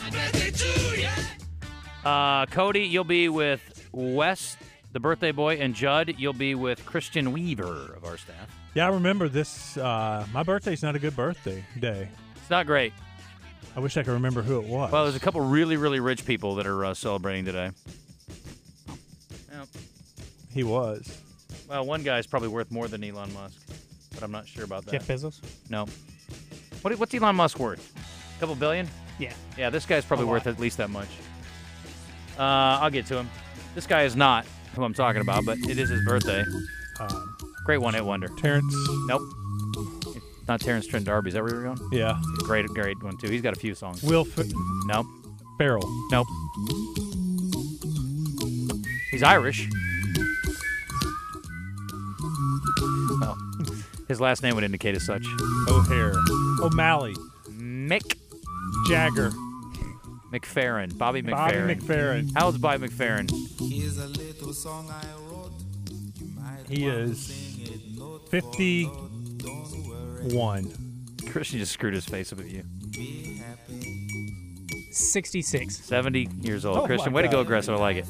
[2.05, 4.57] Uh, Cody, you'll be with Wes,
[4.93, 8.55] the birthday boy, and Judd, you'll be with Christian Weaver of our staff.
[8.73, 9.77] Yeah, I remember this.
[9.77, 12.07] Uh, my birthday's not a good birthday day.
[12.35, 12.93] It's not great.
[13.75, 14.91] I wish I could remember who it was.
[14.91, 17.71] Well, there's a couple really, really rich people that are uh, celebrating today.
[19.51, 19.67] Yep.
[20.53, 21.21] he was.
[21.69, 23.57] Well, one guy's probably worth more than Elon Musk,
[24.13, 24.91] but I'm not sure about that.
[24.91, 25.39] Jeff Bezos.
[25.69, 25.85] No.
[26.81, 27.93] What, what's Elon Musk worth?
[28.35, 28.87] A couple billion?
[29.19, 29.33] Yeah.
[29.57, 31.07] Yeah, this guy's probably worth at least that much.
[32.37, 33.29] Uh, I'll get to him.
[33.75, 36.43] This guy is not who I'm talking about, but it is his birthday.
[36.99, 38.27] Um, Great one hit wonder.
[38.37, 38.73] Terrence.
[39.07, 39.21] Nope.
[40.47, 41.29] Not Terrence Trent D'Arby.
[41.29, 41.79] Is that where you're going?
[41.91, 42.19] Yeah.
[42.39, 43.29] Great, great one too.
[43.29, 44.01] He's got a few songs.
[44.03, 44.45] Will F-
[44.85, 45.05] Nope.
[45.57, 45.87] Farrell.
[46.11, 46.27] Nope.
[49.11, 49.67] He's Irish.
[53.21, 53.37] Well,
[54.07, 55.23] his last name would indicate as such.
[55.69, 56.13] O'Hare.
[56.61, 57.13] O'Malley.
[57.49, 58.15] Mick
[58.87, 59.31] Jagger.
[60.31, 60.97] McFerrin.
[60.97, 61.31] Bobby McFerrin.
[61.31, 62.31] Bobby McFerrin.
[62.35, 63.29] How old's Bobby McFerrin?
[66.67, 67.27] He is
[68.29, 70.73] 51.
[71.29, 72.63] Christian just screwed his face up at you.
[74.91, 75.77] 66.
[75.77, 76.77] 70 years old.
[76.77, 77.75] Oh, Christian, my way to go aggressive.
[77.75, 78.05] I like it.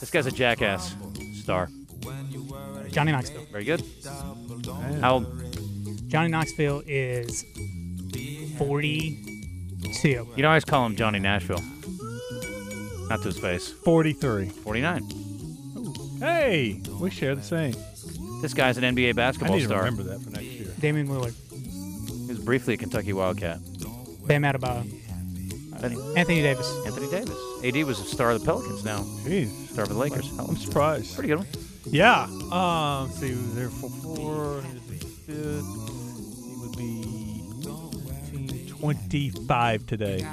[0.00, 0.96] This guy's a jackass
[1.34, 1.68] star.
[2.90, 3.46] Johnny Knoxville.
[3.50, 3.82] Very good.
[5.00, 5.26] How old?
[6.08, 7.44] Johnny Knoxville is
[9.84, 10.08] 42.
[10.36, 11.62] You know, I always call him Johnny Nashville.
[13.08, 13.68] Not to his face.
[13.68, 14.48] 43.
[14.48, 15.02] 49.
[16.20, 17.74] Hey, we share the same.
[18.40, 19.80] This guy's an NBA I basketball need to star.
[19.84, 20.68] remember that for next year.
[20.80, 21.34] Damian Lillard.
[22.26, 23.58] He was briefly a Kentucky Wildcat.
[24.26, 24.90] Bam Adebayo.
[25.80, 26.70] Then Anthony Davis.
[26.86, 27.36] Anthony Davis.
[27.64, 29.00] AD was a star of the Pelicans now.
[29.24, 30.34] Jeez, Star of the Lakers.
[30.36, 31.14] Hell, I'm surprised.
[31.14, 31.46] Pretty good one.
[31.86, 32.22] Yeah.
[32.24, 34.62] Um, let's see, he was there for four.
[34.62, 35.83] This is fifth.
[38.84, 40.26] 25 today.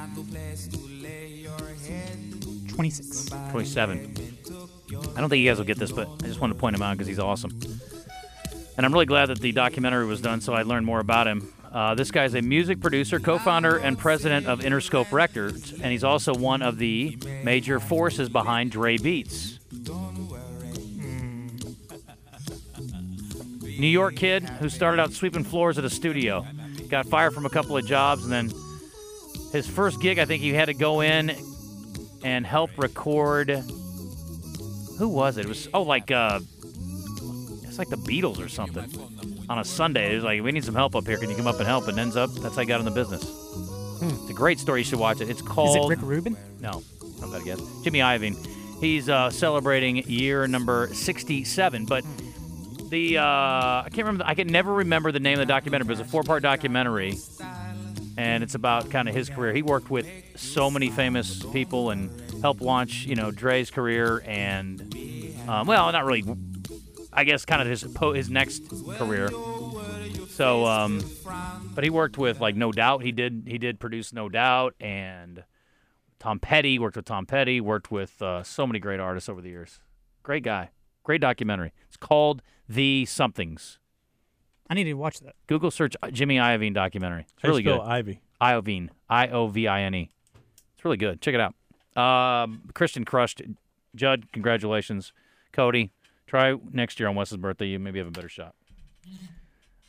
[2.67, 3.29] 26.
[3.49, 4.37] 27.
[5.15, 6.81] I don't think you guys will get this, but I just wanted to point him
[6.81, 7.57] out because he's awesome.
[8.75, 11.53] And I'm really glad that the documentary was done so I learned more about him.
[11.71, 16.03] Uh, this guy's a music producer, co founder, and president of Interscope Records, and he's
[16.03, 19.59] also one of the major forces behind Dre Beats.
[23.79, 26.45] New York kid who started out sweeping floors at a studio,
[26.91, 28.51] got fired from a couple of jobs, and then
[29.51, 31.35] his first gig, I think he had to go in
[32.23, 33.49] and help record.
[34.99, 35.45] Who was it?
[35.45, 36.39] It was oh like uh,
[37.63, 38.85] it's like the Beatles or something.
[39.49, 41.17] On a Sunday, it was like we need some help up here.
[41.17, 41.87] Can you come up and help?
[41.87, 43.23] And ends up that's how I got in the business.
[44.03, 44.81] It's a great story.
[44.81, 45.29] You should watch it.
[45.29, 45.77] It's called.
[45.77, 46.37] Is it Rick Rubin?
[46.59, 46.83] no,
[47.19, 47.59] not bad guess.
[47.83, 48.35] Jimmy Iovine.
[48.79, 51.85] He's uh, celebrating year number 67.
[51.85, 52.03] But
[52.91, 54.25] the uh, I can't remember.
[54.27, 55.87] I can never remember the name of the documentary.
[55.87, 57.17] But it was a four-part documentary,
[58.17, 59.53] and it's about kind of his career.
[59.53, 64.81] He worked with so many famous people and helped launch, you know, Dre's career and
[65.47, 66.23] um, well, not really.
[67.13, 69.29] I guess kind of his po- his next career.
[70.29, 71.03] So, um,
[71.75, 73.03] but he worked with like No Doubt.
[73.03, 75.43] He did he did produce No Doubt and
[76.19, 76.79] Tom Petty.
[76.79, 77.59] Worked with Tom Petty.
[77.59, 79.81] Worked with uh, so many great artists over the years.
[80.23, 80.69] Great guy.
[81.03, 81.73] Great documentary.
[81.87, 83.79] It's called The Somethings.
[84.69, 85.35] I need to watch that.
[85.47, 87.25] Google search uh, Jimmy Iovine documentary.
[87.35, 87.75] It's really good.
[87.75, 88.21] spell Ivy.
[88.41, 88.89] Iovine.
[89.09, 90.09] I O V I N E.
[90.75, 91.21] It's really good.
[91.21, 91.53] Check it out.
[92.01, 93.41] Um, Christian crushed.
[93.95, 95.11] Judd, congratulations.
[95.51, 95.91] Cody,
[96.25, 97.65] try next year on Wes's birthday.
[97.65, 98.55] You maybe have a better shot.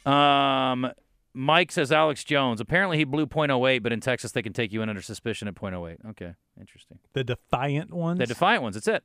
[0.04, 0.90] Um,
[1.34, 2.60] Mike says Alex Jones.
[2.60, 5.54] Apparently he blew .08, but in Texas they can take you in under suspicion at
[5.54, 5.96] .08.
[6.10, 6.98] Okay, interesting.
[7.12, 8.18] The Defiant ones.
[8.18, 8.74] The Defiant ones.
[8.74, 9.04] That's it.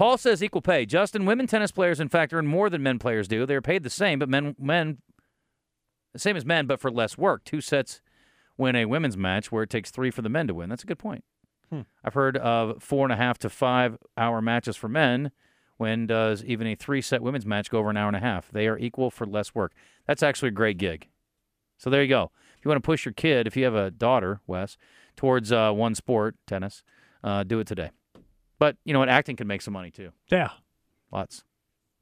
[0.00, 0.86] Paul says equal pay.
[0.86, 3.44] Justin, women tennis players, in fact, earn more than men players do.
[3.44, 4.96] They're paid the same, but men men
[6.14, 7.44] the same as men, but for less work.
[7.44, 8.00] Two sets
[8.56, 10.70] win a women's match, where it takes three for the men to win.
[10.70, 11.22] That's a good point.
[11.68, 11.82] Hmm.
[12.02, 15.32] I've heard of four and a half to five hour matches for men.
[15.76, 18.50] When does even a three set women's match go over an hour and a half?
[18.50, 19.74] They are equal for less work.
[20.06, 21.08] That's actually a great gig.
[21.76, 22.30] So there you go.
[22.56, 24.78] If you want to push your kid, if you have a daughter, Wes,
[25.14, 26.84] towards uh, one sport, tennis,
[27.22, 27.90] uh, do it today.
[28.60, 29.08] But you know what?
[29.08, 30.10] Acting can make some money too.
[30.30, 30.50] Yeah.
[31.10, 31.42] Lots.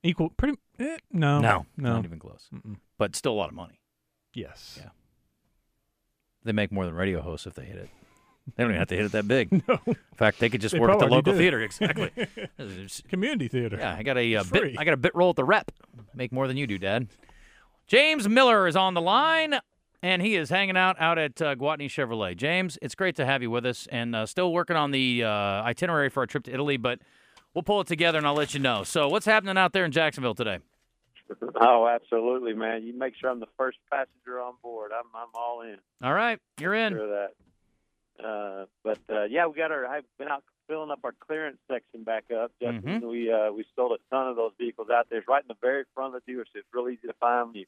[0.03, 0.29] Equal.
[0.37, 0.59] Pretty.
[0.79, 1.41] Eh, no.
[1.41, 1.95] No, No.
[1.95, 2.49] not even close.
[2.55, 2.77] Mm-mm.
[2.99, 3.81] But still a lot of money.
[4.35, 4.79] Yes.
[4.83, 4.91] Yeah.
[6.45, 7.89] They make more than radio hosts if they hit it.
[8.57, 9.51] They don't even have to hit it that big.
[9.69, 9.79] No.
[9.87, 11.39] In fact, they could just They work at the probably local do.
[11.39, 11.61] theater.
[11.61, 12.11] Exactly.
[12.17, 13.77] It's- Community theater.
[13.79, 14.61] yeah, I got a uh, It's bit.
[14.63, 14.77] free.
[14.79, 15.71] I got a bit roll at the rep.
[16.15, 17.09] Make more than you do, Dad.
[17.87, 19.55] James Miller is on the line,
[20.03, 22.37] and he is hanging out out at uh, Gwatney Chevrolet.
[22.37, 25.29] James, it's great to have you with us, and uh, still working on the uh,
[25.29, 27.01] itinerary for our trip to Italy, but
[27.55, 28.85] we'll pull it together and I'll let you know.
[28.85, 30.59] So, what's happening out there in Jacksonville today?
[31.61, 32.85] Oh, absolutely, man.
[32.85, 34.93] You make sure I'm the first passenger on board.
[34.99, 36.95] I'm I'm all in All right, you're in.
[36.95, 38.25] for that.
[38.25, 39.85] Uh, but uh, yeah, we got our.
[39.87, 42.53] I've been out filling up our clearance section back up.
[42.63, 43.09] Justin, Mhm.
[43.11, 45.19] we uh, we sold a ton of those vehicles out there.
[45.19, 46.45] It's right in the very front of the dealership.
[46.57, 47.55] It's real easy to find.
[47.55, 47.67] You,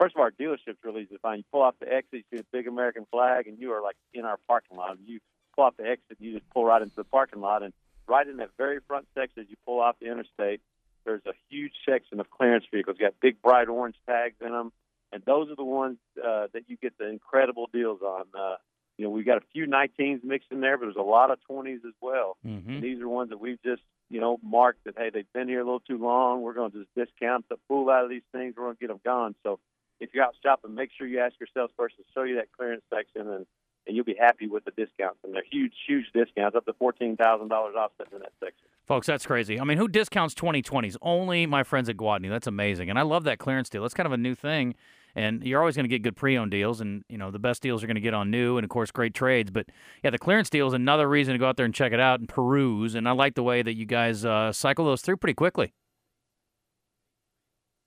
[0.00, 1.38] first of all, our dealership's real easy to find.
[1.38, 3.96] You pull off the exit, you see a big American flag, and you are like
[4.14, 4.96] in our parking lot.
[5.04, 5.20] You
[5.54, 7.72] pull off the exit, you just pull right into the parking lot, and
[8.08, 10.60] right in that very front section, as you pull off the interstate,
[11.04, 12.96] there's a huge section of clearance vehicles.
[12.98, 14.72] You got big bright orange tags in them,
[15.12, 18.24] and those are the ones uh, that you get the incredible deals on.
[18.34, 18.56] Uh,
[18.96, 21.38] you know, we've got a few 19s mixed in there, but there's a lot of
[21.50, 22.36] 20s as well.
[22.46, 22.70] Mm-hmm.
[22.70, 25.60] And these are ones that we've just, you know, marked that hey, they've been here
[25.60, 26.42] a little too long.
[26.42, 28.54] We're going to just discount the fool out of these things.
[28.56, 29.34] We're going to get them gone.
[29.42, 29.58] So
[30.00, 32.82] if you're out shopping, make sure you ask your salesperson to show you that clearance
[32.92, 33.46] section, and
[33.86, 35.18] and you'll be happy with the discounts.
[35.24, 38.66] And they're huge, huge discounts, up to fourteen thousand dollars off in that section.
[38.86, 39.60] Folks, that's crazy.
[39.60, 40.96] I mean, who discounts 2020s?
[41.00, 42.28] Only my friends at Gwatney.
[42.28, 42.90] That's amazing.
[42.90, 43.84] And I love that clearance deal.
[43.84, 44.74] It's kind of a new thing.
[45.14, 46.80] And you're always going to get good pre owned deals.
[46.80, 48.90] And, you know, the best deals are going to get on new and, of course,
[48.90, 49.50] great trades.
[49.50, 49.66] But,
[50.02, 52.18] yeah, the clearance deal is another reason to go out there and check it out
[52.18, 52.96] and peruse.
[52.96, 55.72] And I like the way that you guys uh, cycle those through pretty quickly.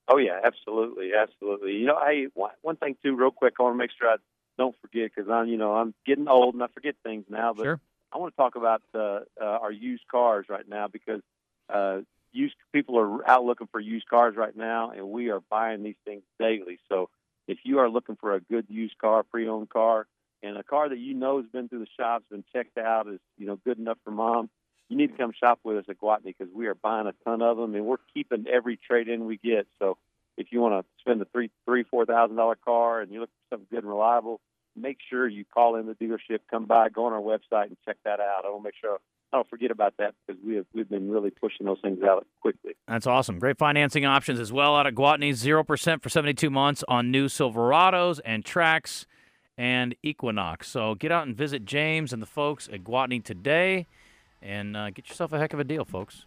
[0.08, 1.74] Oh yeah, absolutely, absolutely.
[1.74, 4.18] You know, hey, one, one thing too, real quick, I want to make sure I
[4.58, 7.54] don't forget because I'm, you know, I'm getting old and I forget things now.
[7.54, 7.80] But Sure.
[8.12, 11.22] I want to talk about uh, uh, our used cars right now because
[11.74, 15.84] uh, used people are out looking for used cars right now, and we are buying
[15.84, 16.80] these things daily.
[16.90, 17.10] So
[17.48, 20.06] if you are looking for a good used car, pre-owned car,
[20.42, 23.20] and a car that you know has been through the shops, been checked out, is
[23.38, 24.50] you know good enough for mom,
[24.90, 27.42] you need to come shop with us at Gwatney because we are buying a ton
[27.42, 29.68] of them, and we're keeping every trade-in we get.
[29.80, 29.98] So
[30.38, 33.30] if you want to spend a three, three, four thousand dollar car, and you look
[33.30, 34.40] for something good and reliable,
[34.76, 37.98] make sure you call in the dealership, come by, go on our website, and check
[38.06, 38.46] that out.
[38.46, 38.98] I want to make sure
[39.32, 42.28] I don't forget about that because we have we've been really pushing those things out
[42.42, 42.74] quickly.
[42.88, 43.40] That's awesome.
[43.40, 45.32] Great financing options as well out of Gwatney.
[45.32, 49.06] 0% for 72 months on new Silverados and Trax
[49.58, 50.70] and Equinox.
[50.70, 53.88] So get out and visit James and the folks at Gwatney today
[54.44, 56.22] and uh, get yourself a heck of a deal, folks.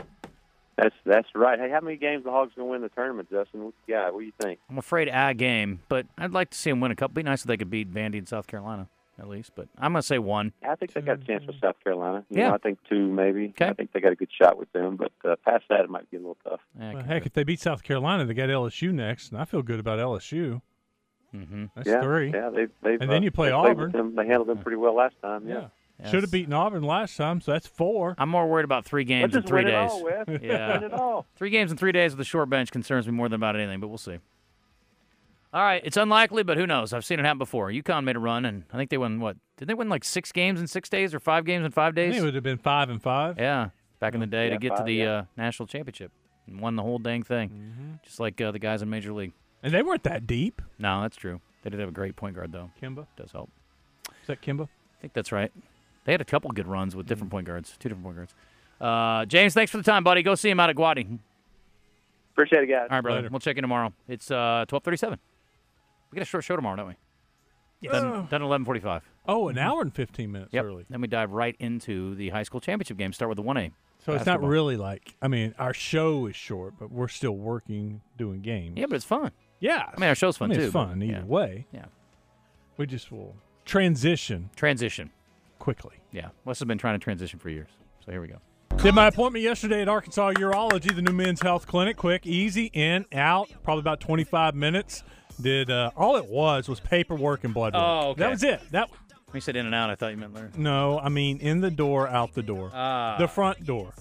[0.76, 1.59] That's that's right.
[1.59, 3.64] Hey, how many games the Hogs gonna win the tournament, Justin?
[3.64, 4.12] What you got?
[4.12, 4.59] What do you think?
[4.68, 7.14] I'm afraid a game, but I'd like to see them win a couple.
[7.14, 9.52] Be nice if they could beat Vandy in South Carolina at least.
[9.55, 10.52] But I'm gonna say one.
[10.66, 12.24] I think they got a chance with South Carolina.
[12.29, 12.48] You Yeah.
[12.48, 13.48] know, I think two maybe.
[13.50, 13.68] Okay.
[13.68, 16.11] I think they got a good shot with them, but uh, past that it might
[16.11, 16.61] be a little tough.
[16.79, 19.62] Yeah, Well, heck, if they beat South Carolina, they got LSU next, and I feel
[19.62, 20.61] good about LSU.
[21.35, 21.66] mm-hmm.
[21.74, 22.33] That's yeah, three.
[22.33, 23.92] Yeah, they've, they've And then uh, you play Auburn.
[23.92, 24.14] Them.
[24.14, 25.48] They handled them pretty well last time.
[25.48, 25.68] Yeah.
[26.05, 28.15] Should have beaten Auburn last time, so that's four.
[28.19, 29.91] I'm more worried about three games in three win days.
[29.91, 30.27] it all, Wes.
[30.43, 30.75] Yeah.
[30.75, 31.27] Win it all.
[31.37, 33.81] Three games in three days with a short bench concerns me more than about anything,
[33.81, 34.19] but we'll see.
[35.55, 36.93] All right, it's unlikely, but who knows?
[36.93, 37.69] I've seen it happen before.
[37.71, 39.37] UConn made a run, and I think they won what?
[39.57, 41.97] Did they win like six games in six days or five games in five I
[41.97, 42.13] days?
[42.13, 43.39] think it would have been five and five.
[43.39, 45.11] Yeah, back in the day to Yeah, get to the yeah.
[45.13, 46.13] uh, national championship
[46.47, 47.93] and won the whole dang thing, Mm-hmm.
[48.05, 49.33] just like uh, the guys in Major League.
[49.63, 50.61] And they weren't that deep.
[50.79, 51.41] No, that's true.
[51.63, 52.71] They did have a great point guard, though.
[52.83, 53.07] Kemba.
[53.17, 53.49] Does help.
[54.21, 54.65] Is that Kemba?
[54.65, 55.51] I think that's right.
[56.07, 58.35] They had a couple good runs with different point guards, two different point guards.
[58.81, 60.23] Uh, James, thanks for the time, buddy.
[60.23, 61.19] Go see him out at Guadi.
[62.33, 62.87] Appreciate it, guys.
[62.90, 63.19] All right, brother.
[63.23, 63.29] Later.
[63.31, 63.92] We'll check in tomorrow.
[64.09, 65.19] It's uh, twelve thirty-seven.
[66.11, 66.95] We get a short show tomorrow, don't we?
[67.81, 67.92] Yes.
[67.92, 69.03] Done, done eleven forty-five.
[69.29, 70.64] Oh, an hour and 15 minutes Yep.
[70.64, 70.85] early.
[70.88, 73.12] Then we dive right into the high school championship game.
[73.12, 73.73] Start with the one A.
[74.05, 78.03] So it's not really like, I mean, our show is short, but we're still working,
[78.16, 78.75] doing games.
[78.77, 79.33] Yeah, but it's fun.
[79.59, 79.90] Yeah.
[79.92, 80.64] I mean, our show's fun I mean, too.
[80.66, 81.25] It's but- fun either yeah.
[81.25, 81.66] way.
[81.73, 81.87] Yeah.
[82.77, 85.11] We just will transition Transition.
[85.59, 85.97] Quickly.
[86.12, 87.69] Yeah, Wes has been trying to transition for years.
[88.05, 88.37] So here we go.
[88.83, 91.97] Did my appointment yesterday at Arkansas Urology, the new men's health clinic.
[91.97, 95.03] Quick, easy, in, out, probably about 25 minutes.
[95.40, 97.83] Did uh, all it was was paperwork and blood work.
[97.85, 98.21] Oh, okay.
[98.21, 98.61] That was it.
[98.73, 100.51] That When you said in and out, I thought you meant Larry.
[100.57, 103.16] no, I mean in the door, out the door, Ah.
[103.19, 103.92] the front door.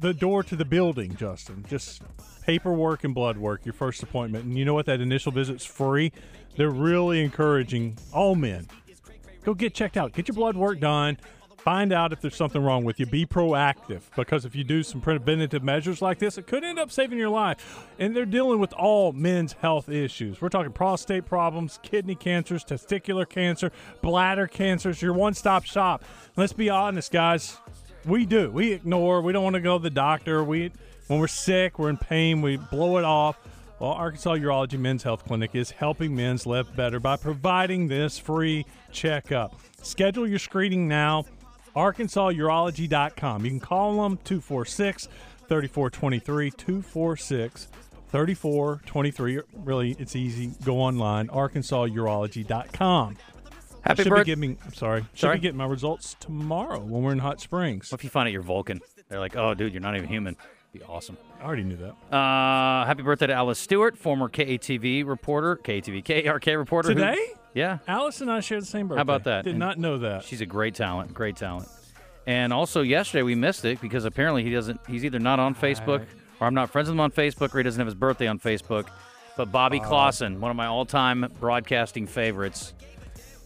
[0.00, 1.64] the door to the building, Justin.
[1.68, 2.02] Just
[2.44, 4.44] paperwork and blood work, your first appointment.
[4.44, 4.86] And you know what?
[4.86, 6.12] That initial visit's free.
[6.56, 8.68] They're really encouraging all men.
[9.44, 10.12] Go get checked out.
[10.12, 11.18] Get your blood work done.
[11.58, 13.06] Find out if there's something wrong with you.
[13.06, 16.90] Be proactive because if you do some preventative measures like this, it could end up
[16.90, 17.86] saving your life.
[17.98, 20.40] And they're dealing with all men's health issues.
[20.40, 23.72] We're talking prostate problems, kidney cancers, testicular cancer,
[24.02, 26.04] bladder cancers, your one stop shop.
[26.36, 27.58] Let's be honest, guys.
[28.06, 28.50] We do.
[28.50, 29.20] We ignore.
[29.20, 30.44] We don't want to go to the doctor.
[30.44, 30.72] We
[31.08, 33.38] when we're sick, we're in pain, we blow it off.
[33.80, 38.66] Well, Arkansas Urology Men's Health Clinic is helping men's live better by providing this free
[38.90, 39.54] checkup.
[39.82, 41.24] Schedule your screening now.
[41.76, 43.44] ArkansasUrology.com.
[43.44, 45.04] You can call them 246
[45.48, 47.68] 3423 246
[48.10, 49.40] 3423.
[49.64, 50.50] Really, it's easy.
[50.64, 53.16] Go online, ArkansasUrology.com.
[53.82, 55.36] Happy should birth- be getting sorry, should Sorry?
[55.36, 57.92] be getting my results tomorrow when we're in Hot Springs.
[57.92, 58.80] What if you find out you're Vulcan?
[59.08, 60.36] They're like, oh, dude, you're not even human.
[60.72, 61.16] Be awesome.
[61.40, 62.14] I already knew that.
[62.14, 66.88] Uh, happy birthday to Alice Stewart, former KATV reporter, KATV, KARK reporter.
[66.90, 67.16] who- Today?
[67.54, 68.98] yeah, Alice and I share the same birthday.
[68.98, 69.44] How about that?
[69.44, 70.24] Did And not know that.
[70.24, 71.68] she's a great talent, great talent.
[72.26, 74.78] And also yesterday we missed it because apparently he doesn't.
[74.86, 76.04] He's either not on Facebook
[76.40, 78.38] or I'm not friends with him on Facebook or he doesn't have his birthday on
[78.38, 78.88] Facebook.
[79.38, 82.74] But Bobby Clausen, one of my all-time broadcasting favorites,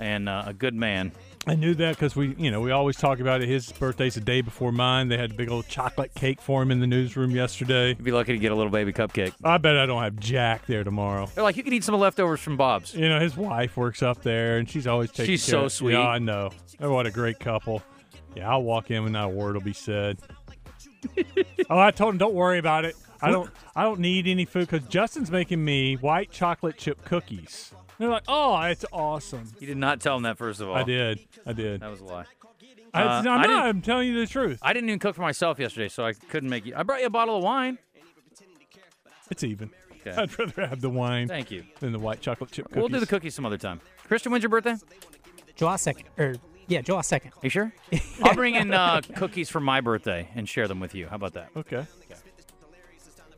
[0.00, 1.12] and uh, a good man.
[1.44, 3.48] I knew that because we, you know, we always talk about it.
[3.48, 5.08] His birthday's a day before mine.
[5.08, 7.88] They had a big old chocolate cake for him in the newsroom yesterday.
[7.88, 9.32] You'd be lucky to get a little baby cupcake.
[9.42, 11.28] I bet I don't have Jack there tomorrow.
[11.34, 12.94] They're like, you can eat some leftovers from Bob's.
[12.94, 15.26] You know, his wife works up there, and she's always taking.
[15.32, 15.94] She's care so of- sweet.
[15.94, 16.50] Yeah, I know.
[16.80, 17.82] Oh, what a great couple.
[18.36, 20.18] Yeah, I'll walk in and not a word will be said.
[21.70, 22.94] oh, I told him don't worry about it.
[23.20, 23.50] I don't.
[23.74, 27.72] I don't need any food because Justin's making me white chocolate chip cookies.
[28.02, 29.50] They're like, oh, it's awesome.
[29.60, 30.74] You did not tell him that first of all.
[30.74, 31.20] I did.
[31.46, 31.80] I did.
[31.80, 32.24] That was a lie.
[32.94, 33.42] I, Uh, I'm I not.
[33.42, 34.58] didn't- I'm telling you the truth.
[34.60, 36.74] I didn't even cook for myself yesterday, so I couldn't make you.
[36.76, 37.78] I brought you a bottle of wine.
[39.30, 39.70] It's even.
[40.06, 40.10] Okay.
[40.20, 41.64] I'd rather have the wine Thank you.
[41.80, 42.76] than the white chocolate chip cookies.
[42.80, 43.80] We'll do the cookies some other time.
[44.08, 44.74] Christian, when's your birthday?
[45.54, 46.02] July 2nd.
[46.18, 46.34] Or,
[46.66, 47.30] yeah, July 2nd.
[47.42, 47.72] you sure?
[48.22, 51.06] I'll bring in uh, cookies for my birthday and share them with you.
[51.06, 51.50] How about that?
[51.56, 51.86] Okay.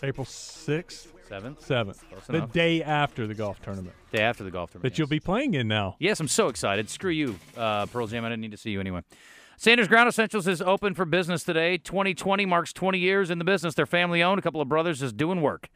[0.03, 2.01] April 6th, Seventh, 7th.
[2.27, 2.53] The enough.
[2.53, 4.93] day after the golf tournament day after the golf tournament.
[4.93, 5.97] that you'll be playing in now.
[5.99, 6.91] Yes, I'm so excited.
[6.91, 8.25] Screw you, uh, Pearl Jam.
[8.25, 9.01] I didn't need to see you anyway.
[9.57, 11.79] Sanders Ground Essentials is open for business today.
[11.79, 13.75] 2020 marks 20 years in the business.
[13.75, 14.39] They're family owned.
[14.39, 15.69] A couple of brothers is doing work.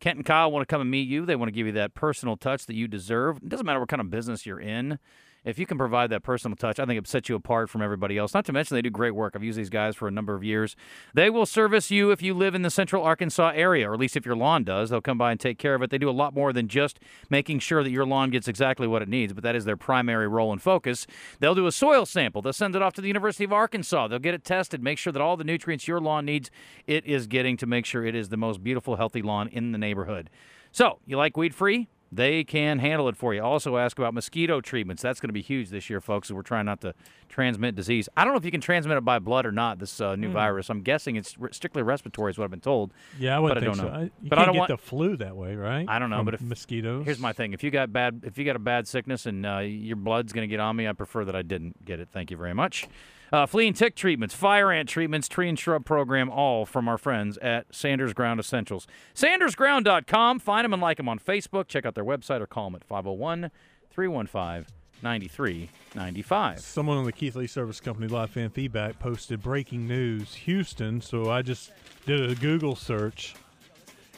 [0.00, 1.24] Kent and Kyle want to come and meet you.
[1.24, 3.38] They want to give you that personal touch that you deserve.
[3.38, 4.98] It doesn't matter what kind of business you're in.
[5.44, 8.16] If you can provide that personal touch, I think it sets you apart from everybody
[8.16, 8.32] else.
[8.32, 9.34] Not to mention they do great work.
[9.34, 10.76] I've used these guys for a number of years.
[11.14, 14.16] They will service you if you live in the central Arkansas area, or at least
[14.16, 14.90] if your lawn does.
[14.90, 15.90] They'll come by and take care of it.
[15.90, 19.02] They do a lot more than just making sure that your lawn gets exactly what
[19.02, 21.08] it needs, but that is their primary role and focus.
[21.40, 22.40] They'll do a soil sample.
[22.40, 24.08] They'll send it off to the University of Arkansas.
[24.08, 26.52] They'll get it tested, make sure that all the nutrients your lawn needs,
[26.86, 29.78] it is getting to make sure it is the most beautiful, healthy lawn in the
[29.78, 30.30] neighborhood.
[30.70, 31.88] So, you like weed free?
[32.14, 33.42] They can handle it for you.
[33.42, 35.00] Also, ask about mosquito treatments.
[35.02, 36.28] That's going to be huge this year, folks.
[36.30, 36.94] as We're trying not to
[37.30, 38.06] transmit disease.
[38.14, 39.78] I don't know if you can transmit it by blood or not.
[39.78, 40.68] This uh, new virus.
[40.68, 42.92] I'm guessing it's re- strictly respiratory, is what I've been told.
[43.18, 43.88] Yeah, I would But I think don't so.
[43.90, 43.98] know.
[43.98, 45.86] I, you But I don't get want- the flu that way, right?
[45.88, 47.06] I don't know, From but if- mosquitoes.
[47.06, 49.58] Here's my thing: if you got bad, if you got a bad sickness and uh,
[49.60, 52.08] your blood's going to get on me, I prefer that I didn't get it.
[52.12, 52.86] Thank you very much.
[53.32, 56.98] Uh, flea and tick treatments, fire ant treatments, tree and shrub program, all from our
[56.98, 58.86] friends at Sanders Ground Essentials.
[59.14, 60.38] SandersGround.com.
[60.38, 61.66] Find them and like them on Facebook.
[61.66, 63.50] Check out their website or call them at 501
[63.90, 64.66] 315
[65.02, 66.60] 9395.
[66.60, 71.00] Someone on the Keith Lee Service Company live fan feedback posted breaking news Houston.
[71.00, 71.72] So I just
[72.04, 73.34] did a Google search.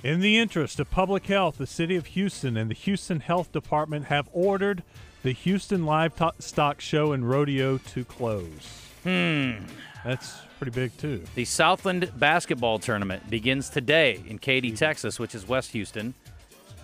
[0.02, 4.06] In the interest of public health, the city of Houston and the Houston Health Department
[4.06, 4.82] have ordered
[5.22, 8.83] the Houston Livestock Show and Rodeo to close.
[9.04, 9.64] Hmm.
[10.04, 11.22] That's pretty big, too.
[11.34, 16.14] The Southland Basketball Tournament begins today in Katy, Texas, which is West Houston.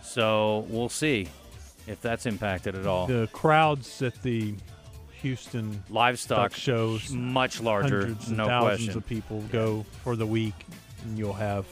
[0.02, 1.28] So we'll see
[1.86, 3.06] if that's impacted at all.
[3.06, 4.54] The crowds at the
[5.20, 8.96] Houston Livestock stock shows, much larger, hundreds no thousands question.
[8.98, 10.54] of people go for the week,
[11.04, 11.66] and you'll have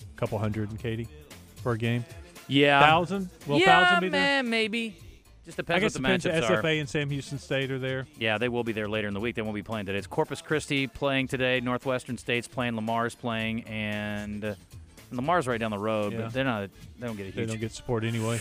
[0.00, 1.08] a couple hundred in Katy
[1.62, 2.04] for a game.
[2.48, 3.28] Yeah, Thousand?
[3.46, 4.20] Will yeah, thousand be there?
[4.20, 4.96] man, maybe.
[5.44, 5.76] Just depends.
[5.76, 6.24] I guess what the depends.
[6.48, 6.80] matchups SFA are.
[6.80, 8.06] and Sam Houston State are there.
[8.18, 9.34] Yeah, they will be there later in the week.
[9.36, 9.98] They won't be playing today.
[9.98, 11.60] It's Corpus Christi playing today.
[11.60, 12.76] Northwestern State's playing.
[12.76, 14.48] Lamar's playing, and, uh,
[15.10, 16.22] and Lamar's right down the road, Yeah.
[16.22, 16.70] but they're not.
[16.98, 17.34] They don't get a huge.
[17.34, 18.40] They don't get support anyway.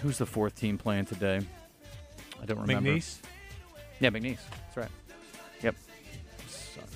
[0.00, 1.40] Who's the fourth team playing today?
[2.42, 2.90] I don't remember.
[2.90, 3.18] McNeese.
[4.00, 4.38] Yeah, McNeese.
[4.66, 4.88] That's right.
[5.62, 5.76] Yep.
[6.48, 6.92] Sucks.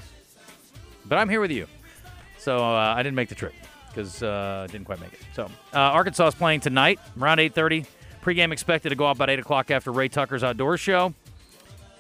[1.07, 1.67] But I'm here with you.
[2.39, 3.55] So uh, I didn't make the trip
[3.89, 5.21] because uh, I didn't quite make it.
[5.33, 7.87] So uh, Arkansas is playing tonight around 8:30.
[8.29, 11.15] Pregame expected to go off about 8 o'clock after Ray Tucker's outdoor show.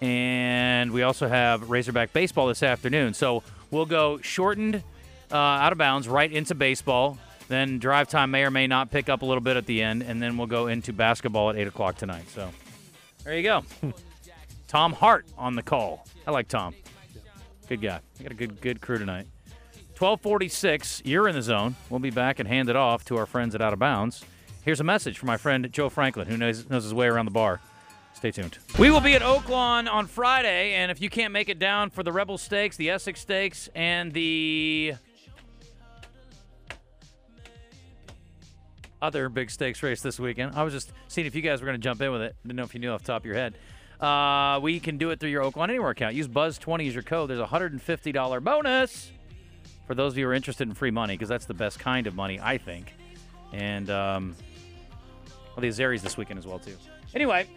[0.02, 3.14] And we also have Razorback baseball this afternoon.
[3.14, 4.82] So we'll go shortened
[5.32, 7.16] uh, out of bounds right into baseball.
[7.48, 10.02] Then drive time may or may not pick up a little bit at the end,
[10.02, 12.28] and then we'll go into basketball at 8 o'clock tonight.
[12.28, 12.50] So
[13.24, 13.64] there you go.
[14.68, 16.06] Tom Hart on the call.
[16.26, 16.74] I like Tom.
[17.70, 18.00] Good guy.
[18.18, 19.28] We got a good good crew tonight.
[19.96, 21.76] 1246, you're in the zone.
[21.88, 24.26] We'll be back and hand it off to our friends at Out of Bounds.
[24.68, 27.30] Here's a message from my friend Joe Franklin, who knows, knows his way around the
[27.30, 27.58] bar.
[28.12, 28.58] Stay tuned.
[28.78, 32.02] We will be at Oaklawn on Friday, and if you can't make it down for
[32.02, 34.92] the Rebel Stakes, the Essex Stakes, and the
[39.00, 41.80] other big stakes race this weekend, I was just seeing if you guys were going
[41.80, 42.36] to jump in with it.
[42.42, 43.54] Didn't know if you knew off the top of your head.
[43.98, 46.14] Uh, we can do it through your Oaklawn Anywhere account.
[46.14, 47.30] Use Buzz20 as your code.
[47.30, 49.12] There's a $150 bonus
[49.86, 52.06] for those of you who are interested in free money, because that's the best kind
[52.06, 52.92] of money, I think.
[53.54, 54.36] And, um,
[55.58, 56.76] well, the Azeris this weekend as well, too.
[57.14, 57.48] Anyway,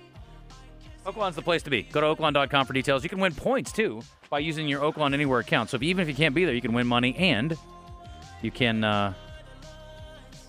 [1.06, 1.84] Oaklawn's the place to be.
[1.84, 3.04] Go to oaklawn.com for details.
[3.04, 5.70] You can win points, too, by using your Oaklawn Anywhere account.
[5.70, 7.56] So if, even if you can't be there, you can win money and
[8.42, 9.14] you can uh,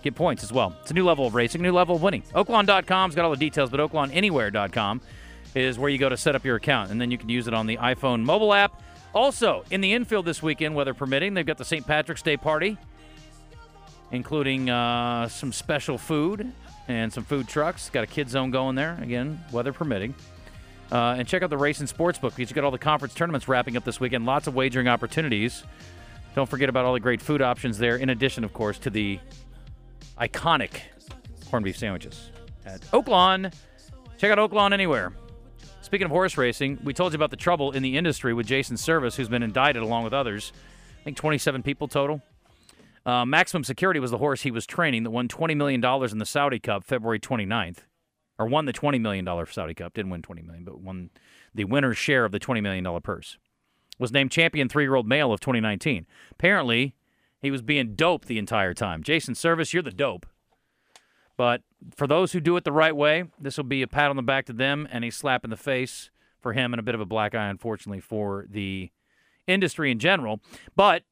[0.00, 0.74] get points as well.
[0.80, 2.22] It's a new level of racing, a new level of winning.
[2.34, 5.03] Oaklawn.com's got all the details, but oaklawnanywhere.com
[5.55, 7.53] is where you go to set up your account, and then you can use it
[7.53, 8.82] on the iPhone mobile app.
[9.14, 11.86] Also, in the infield this weekend, weather permitting, they've got the St.
[11.86, 12.78] Patrick's Day party,
[14.11, 16.50] including uh, some special food
[16.88, 17.90] and some food trucks.
[17.90, 20.14] Got a kid zone going there, again, weather permitting.
[20.90, 23.48] Uh, and check out the Race and Sportsbook because you got all the conference tournaments
[23.48, 24.26] wrapping up this weekend.
[24.26, 25.64] Lots of wagering opportunities.
[26.34, 29.18] Don't forget about all the great food options there, in addition, of course, to the
[30.18, 30.80] iconic
[31.50, 32.30] corned beef sandwiches
[32.66, 33.52] at Oaklawn.
[34.18, 35.12] Check out Oaklawn anywhere.
[35.80, 38.76] Speaking of horse racing, we told you about the trouble in the industry with Jason
[38.76, 40.52] Servis, who's been indicted along with others.
[41.00, 42.22] I think 27 people total.
[43.05, 46.26] Uh, Maximum Security was the horse he was training that won $20 million in the
[46.26, 47.78] Saudi Cup February 29th.
[48.38, 49.94] Or won the $20 million Saudi Cup.
[49.94, 51.11] Didn't win 20 million, but won
[51.55, 53.38] the winner's share of the $20 million purse.
[53.98, 56.07] Was named champion three year old male of 2019.
[56.30, 56.94] Apparently,
[57.40, 59.03] he was being doped the entire time.
[59.03, 60.26] Jason Servis, you're the dope.
[61.36, 61.62] But
[61.94, 64.22] for those who do it the right way, this will be a pat on the
[64.22, 67.00] back to them and a slap in the face for him and a bit of
[67.00, 68.90] a black eye, unfortunately, for the
[69.46, 70.40] industry in general.
[70.74, 71.03] But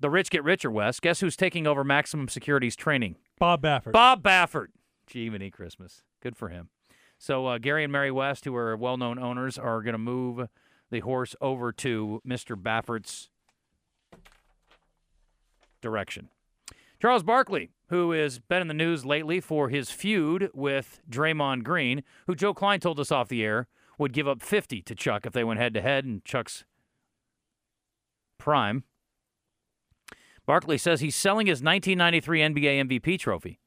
[0.00, 1.00] the rich get richer, Wes.
[1.00, 3.16] Guess who's taking over Maximum Security's training?
[3.38, 3.92] Bob Baffert.
[3.92, 4.68] Bob Baffert.
[5.06, 6.02] Gee, Christmas.
[6.22, 6.70] Good for him.
[7.18, 10.48] So uh, Gary and Mary West, who are well-known owners, are going to move
[10.90, 12.60] the horse over to Mr.
[12.60, 13.30] Baffert's
[15.80, 16.28] direction.
[17.00, 22.02] Charles Barkley, who has been in the news lately for his feud with Draymond Green,
[22.26, 23.68] who Joe Kleine told us off the air
[23.98, 26.64] would give up 50 to Chuck if they went head to head in Chuck's
[28.38, 28.84] prime.
[30.46, 33.58] Barkley says he's selling his 1993 NBA MVP trophy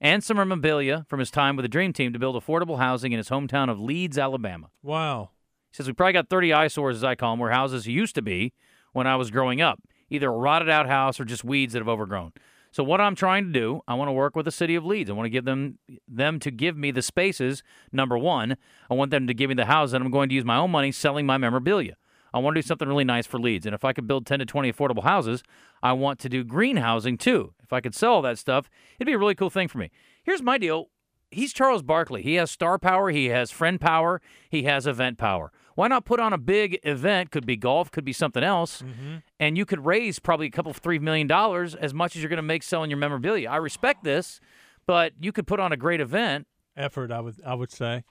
[0.00, 3.18] and some memorabilia from his time with the Dream Team to build affordable housing in
[3.18, 4.70] his hometown of Leeds, Alabama.
[4.82, 5.30] Wow.
[5.70, 8.22] He says we probably got 30 eyesores, as I call them, where houses used to
[8.22, 8.52] be
[8.92, 9.80] when I was growing up,
[10.10, 12.32] either a rotted out house or just weeds that have overgrown.
[12.72, 15.10] So what I'm trying to do, I want to work with the city of Leeds.
[15.10, 15.78] I want to give them
[16.08, 17.62] them to give me the spaces.
[17.92, 18.56] Number one,
[18.90, 20.70] I want them to give me the house, and I'm going to use my own
[20.70, 21.96] money selling my memorabilia.
[22.34, 24.38] I want to do something really nice for Leeds, and if I could build 10
[24.38, 25.42] to 20 affordable houses,
[25.82, 27.54] I want to do green housing too.
[27.62, 29.90] If I could sell all that stuff, it'd be a really cool thing for me.
[30.22, 30.90] Here's my deal.
[31.30, 32.22] He's Charles Barkley.
[32.22, 33.10] He has star power.
[33.10, 34.20] He has friend power.
[34.50, 35.50] He has event power.
[35.74, 37.30] Why not put on a big event?
[37.30, 39.16] Could be golf, could be something else, mm-hmm.
[39.40, 42.36] and you could raise probably a couple three million dollars as much as you're going
[42.36, 43.48] to make selling your memorabilia.
[43.48, 44.38] I respect this,
[44.86, 46.46] but you could put on a great event.
[46.76, 48.04] Effort, I would I would say.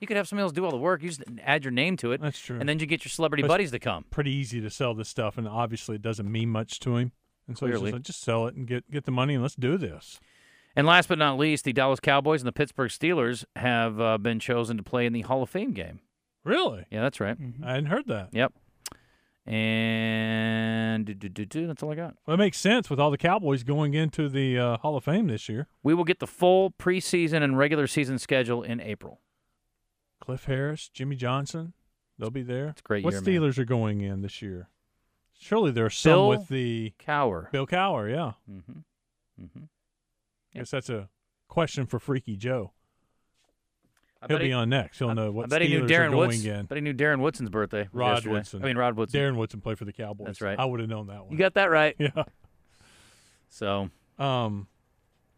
[0.00, 1.02] You could have somebody else do all the work.
[1.02, 2.58] You just add your name to it, That's true.
[2.60, 4.04] and then you get your celebrity But- buddies to come.
[4.10, 7.12] Pretty easy to sell this stuff, and obviously it doesn't mean much to him.
[7.48, 7.90] And so he's Clearly.
[7.90, 10.20] just, like, just sell it and get get the money and let's do this.
[10.76, 14.38] And last but not least, the Dallas Cowboys and the Pittsburgh Steelers have uh, been
[14.38, 16.00] chosen to play in the Hall of Fame game.
[16.44, 16.84] Really?
[16.90, 17.36] Yeah, that's right.
[17.64, 18.28] I hadn't heard that.
[18.32, 18.52] Yep.
[19.46, 22.14] And do, do, do, do, that's all I got.
[22.26, 25.26] Well, it makes sense with all the Cowboys going into the uh, Hall of Fame
[25.26, 25.66] this year.
[25.82, 29.20] We will get the full preseason and regular season schedule in April.
[30.28, 31.72] Cliff Harris, Jimmy Johnson,
[32.18, 32.68] they'll be there.
[32.68, 33.34] It's great what year, man.
[33.34, 34.68] Steelers are going in this year?
[35.40, 37.50] Surely there's some Bill with the Cowher.
[37.50, 38.10] Bill Cowher.
[38.10, 38.80] Yeah, Mm-hmm.
[39.42, 39.62] Mm-hmm.
[40.54, 41.08] I guess that's a
[41.48, 42.72] question for Freaky Joe.
[44.20, 44.98] I He'll bet be he, on next.
[44.98, 46.44] He'll I- know I what bet he knew Steelers are going Woods.
[46.44, 46.66] in.
[46.66, 47.88] Bet he knew Darren Woodson's birthday.
[47.90, 48.32] Rod yesterday.
[48.34, 48.62] Woodson.
[48.62, 49.18] I mean Rod Woodson.
[49.18, 50.26] Darren Woodson played for the Cowboys.
[50.26, 50.58] That's right.
[50.58, 51.32] I would have known that one.
[51.32, 51.96] You got that right.
[51.98, 52.24] yeah.
[53.48, 54.66] So Um,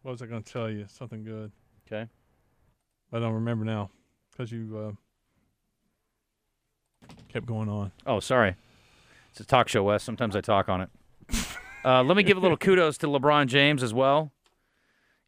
[0.01, 0.85] what was I going to tell you?
[0.89, 1.53] Something good.
[1.87, 2.09] okay.
[3.13, 3.89] I don't remember now
[4.41, 4.95] because you
[7.07, 7.91] uh, kept going on.
[8.07, 8.55] Oh, sorry.
[9.29, 10.03] It's a talk show, Wes.
[10.03, 10.89] Sometimes I talk on it.
[11.85, 14.31] uh, let me give a little kudos to LeBron James as well.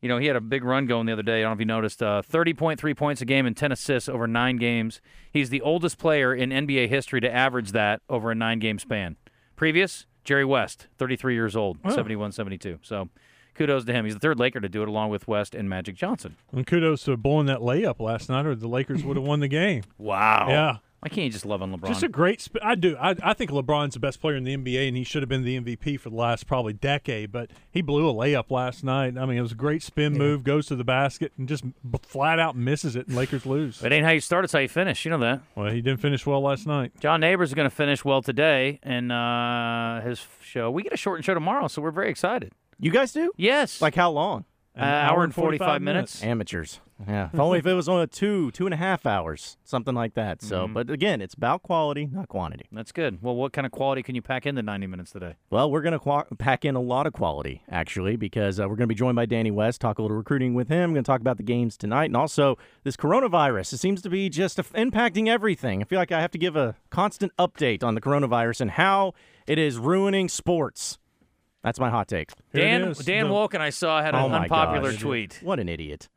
[0.01, 1.39] You know, he had a big run going the other day.
[1.39, 2.03] I don't know if you noticed.
[2.03, 4.99] Uh, 30.3 points a game and 10 assists over nine games.
[5.31, 9.15] He's the oldest player in NBA history to average that over a nine game span.
[9.55, 11.95] Previous, Jerry West, 33 years old, Oh.
[11.95, 12.79] 71 72.
[12.81, 13.09] So
[13.53, 14.05] kudos to him.
[14.05, 16.35] He's the third Laker to do it along with West and Magic Johnson.
[16.51, 19.47] And kudos to blowing that layup last night, or the Lakers would have won the
[19.47, 19.83] game.
[19.97, 20.47] Wow.
[20.49, 20.77] Yeah.
[20.99, 21.87] Why can't you just love on LeBron?
[21.89, 22.39] Just a great.
[22.39, 22.95] Sp- I do.
[22.97, 25.43] I, I think LeBron's the best player in the NBA, and he should have been
[25.43, 27.29] the MVP for the last probably decade.
[27.29, 29.17] But he blew a layup last night.
[29.17, 31.99] I mean, it was a great spin move, goes to the basket, and just b-
[32.03, 33.83] flat out misses it, and Lakers lose.
[33.83, 35.03] it ain't how you start, it's how you finish.
[35.03, 35.41] You know that.
[35.55, 36.93] Well, he didn't finish well last night.
[37.01, 40.71] John Neighbors is going to finish well today in uh, his show.
[40.71, 42.53] We get a shortened show tomorrow, so we're very excited.
[42.83, 43.31] You guys do?
[43.37, 43.81] Yes.
[43.81, 44.45] Like how long?
[44.75, 46.23] uh, hour and 45 minutes.
[46.23, 46.79] Amateurs.
[47.07, 47.29] Yeah.
[47.33, 50.13] if only if it was on a two, two and a half hours, something like
[50.15, 50.41] that.
[50.41, 50.73] So, Mm-hmm.
[50.73, 52.65] but again, it's about quality, not quantity.
[52.71, 53.21] That's good.
[53.21, 55.35] Well, what kind of quality can you pack in the 90 minutes today?
[55.51, 58.75] Well, we're going to qua pack in a lot of quality, actually, because uh, we're
[58.75, 60.93] going to be joined by Danny West, talk a little recruiting with him.
[60.93, 62.05] Going to talk about the games tonight.
[62.05, 65.81] And also, this coronavirus, it seems to be just uh, impacting everything.
[65.81, 69.13] I feel like I have to give a constant update on the coronavirus and how
[69.45, 70.97] it is ruining sports.
[71.63, 72.31] That's my hot take.
[72.51, 72.93] Here Dan.
[73.03, 75.01] Dan The- Wolk and I saw had Oh an my unpopular gosh.
[75.01, 75.39] tweet.
[75.41, 76.09] What an idiot.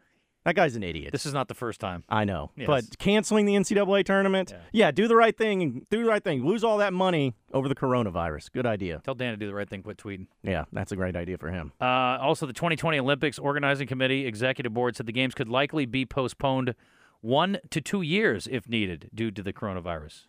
[0.44, 1.10] That guy's an idiot.
[1.10, 2.04] This is not the first time.
[2.08, 2.52] I know.
[2.56, 2.68] Yes.
[2.68, 4.92] But canceling the NCAA tournament, yeah.
[4.92, 6.44] do the right thing do the right thing.
[6.46, 8.52] Lose all that money over the coronavirus.
[8.52, 9.00] Good idea.
[9.04, 9.82] Tell Dan to do the right thing.
[9.82, 10.28] Quit tweeting.
[10.44, 11.72] Yeah, that's a great idea for him.
[11.80, 11.84] Uh,
[12.20, 16.76] also, the 2020 Olympics Organizing Committee Executive Board said the games could likely be postponed
[17.22, 20.26] one to two years if needed due to the coronavirus.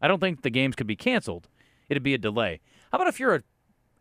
[0.00, 1.48] I don't think the games could be canceled.
[1.88, 2.60] It'd be a delay.
[2.90, 3.42] How about if you're a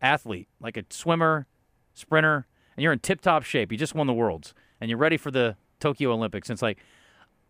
[0.01, 1.47] athlete, like a swimmer,
[1.93, 5.31] sprinter, and you're in tip-top shape, you just won the worlds, and you're ready for
[5.31, 6.77] the Tokyo Olympics, and it's like,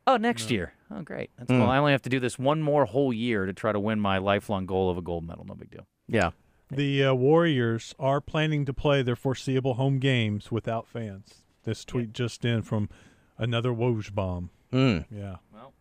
[0.08, 0.74] oh, next year.
[0.90, 1.30] Oh, great.
[1.38, 1.64] That's cool.
[1.64, 4.18] I only have to do this one more whole year to try to win my
[4.18, 5.46] lifelong goal of a gold medal.
[5.46, 5.86] No big deal.
[6.08, 6.32] Yeah.
[6.70, 11.44] The uh, Warriors are planning to play their foreseeable home games without fans.
[11.64, 12.90] This tweet just in from
[13.38, 14.50] another Woj bomb.
[14.72, 15.06] Mm.
[15.12, 15.74] Yeah, Well,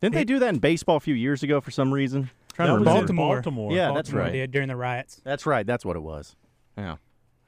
[0.00, 2.30] Didn't they do that in baseball a few years ago for some reason?
[2.56, 3.00] Trying that to was remember.
[3.10, 3.36] in Baltimore.
[3.36, 3.72] Baltimore.
[3.72, 4.32] Yeah, that's right.
[4.32, 5.20] Did during the riots.
[5.24, 5.66] That's right.
[5.66, 6.34] That's what it was.
[6.78, 6.96] Yeah.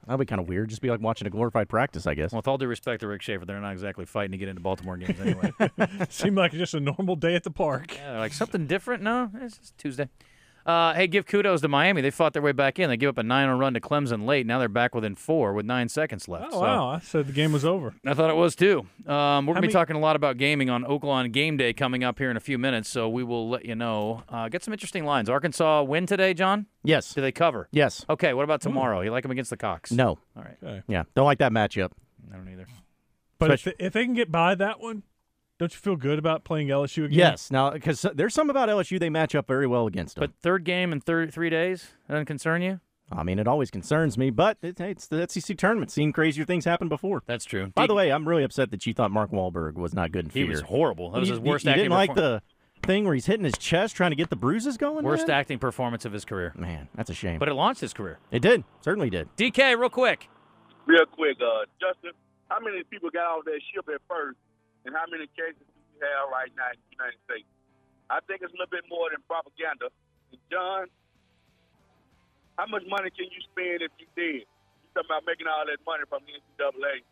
[0.06, 0.68] That'd be kind of weird.
[0.70, 2.32] Just be like watching a glorified practice, I guess.
[2.32, 4.60] Well, with all due respect to Rick Schaefer, they're not exactly fighting to get into
[4.62, 5.52] Baltimore games anyway.
[6.10, 7.94] Seemed like just a normal day at the park.
[7.96, 9.02] Yeah, like something different.
[9.02, 10.08] No, it's just Tuesday.
[10.66, 12.02] Uh, hey, give kudos to Miami.
[12.02, 12.90] They fought their way back in.
[12.90, 14.46] They gave up a nine-run run to Clemson late.
[14.46, 16.48] Now they're back within four with nine seconds left.
[16.48, 16.88] Oh So wow!
[16.90, 17.94] I said the game was over.
[18.06, 18.86] I thought it was too.
[19.06, 22.18] Um, we're gonna be talking a lot about gaming on Oaklawn Game Day coming up
[22.18, 22.88] here in a few minutes.
[22.88, 24.24] So we will let you know.
[24.28, 25.30] Uh, get some interesting lines.
[25.30, 26.66] Arkansas win today, John.
[26.84, 27.14] Yes.
[27.14, 27.68] Do they cover?
[27.70, 28.04] Yes.
[28.10, 28.34] Okay.
[28.34, 29.00] What about tomorrow?
[29.00, 29.90] You like them against the Cox?
[29.90, 30.18] No.
[30.36, 30.56] All right.
[30.62, 30.82] Okay.
[30.88, 31.04] Yeah.
[31.14, 31.92] Don't like that matchup.
[32.32, 32.66] I don't either.
[33.38, 35.02] But if, Especially- if they can get by that one,
[35.58, 37.18] don't you feel good about playing LSU again?
[37.18, 37.50] Yes.
[37.50, 40.22] Now, because there's some about LSU they match up very well against them.
[40.22, 41.88] But third game in thir- three days.
[42.06, 42.80] That doesn't concern you?
[43.10, 44.30] I mean, it always concerns me.
[44.30, 45.90] But it, hey, it's the SEC tournament.
[45.90, 47.22] Seen crazier things happen before.
[47.26, 47.68] That's true.
[47.74, 50.26] By D- the way, I'm really upset that you thought Mark Wahlberg was not good
[50.26, 51.10] in he was horrible.
[51.12, 52.42] That was you, his worst you, you acting didn't like the
[52.84, 55.04] thing where he's hitting his chest trying to get the bruises going.
[55.04, 55.36] worst man?
[55.38, 56.52] acting performance of his career.
[56.56, 57.38] Man, that's a shame.
[57.38, 58.18] But it launched his career.
[58.30, 58.62] it did.
[58.82, 59.28] Certainly did.
[59.36, 60.28] DK, real quick.
[60.86, 62.12] Real quick, uh, Justin,
[62.48, 64.38] how many people got off that ship at first,
[64.88, 67.48] and how many cases do we have right now in the United States?
[68.08, 69.92] I think it's a little bit more than propaganda.
[70.32, 70.88] And John,
[72.56, 74.48] how much money can you spend if you did?
[74.48, 77.04] You talking about making all that money from the NCAA?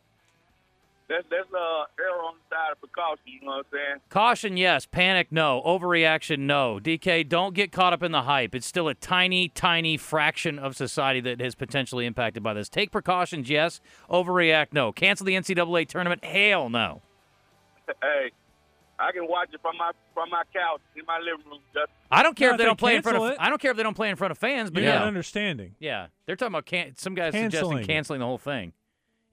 [1.09, 3.22] Let's let's uh err on the side of precaution.
[3.29, 4.01] You know what I'm saying?
[4.09, 4.87] Caution, yes.
[4.87, 5.62] Panic, no.
[5.64, 6.81] Overreaction, no.
[6.83, 8.57] DK, don't get caught up in the hype.
[8.57, 12.68] It's still a tiny, tiny fraction of society that is potentially impacted by this.
[12.68, 13.81] Take precautions, yes.
[14.11, 14.91] Overreact, no.
[14.91, 17.03] Cancel the NCAA tournament, hell no.
[18.03, 18.30] hey,
[18.99, 21.61] I can watch it from my from my couch in my living room.
[21.74, 21.95] Justin.
[22.11, 23.24] I don't care No, if they they don't play in front of.
[23.30, 25.03] it- I don't care if they don't play in front of fans, but You're yeah,
[25.05, 25.74] understanding.
[25.78, 28.72] yeah, they're talking about can- some guys Canceling suggesting canceling the whole thing.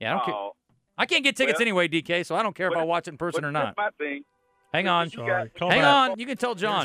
[0.00, 0.34] Yeah, I don't care.
[0.34, 0.52] Oh,
[0.98, 3.12] I can't get tickets well- anyway, DK, so I don't care if I watch it
[3.12, 3.76] in person or not.
[3.76, 4.24] My thing.
[4.72, 5.26] Hang on, Sorry.
[5.56, 6.10] got- hang back.
[6.10, 6.18] on.
[6.18, 6.82] You can tell John.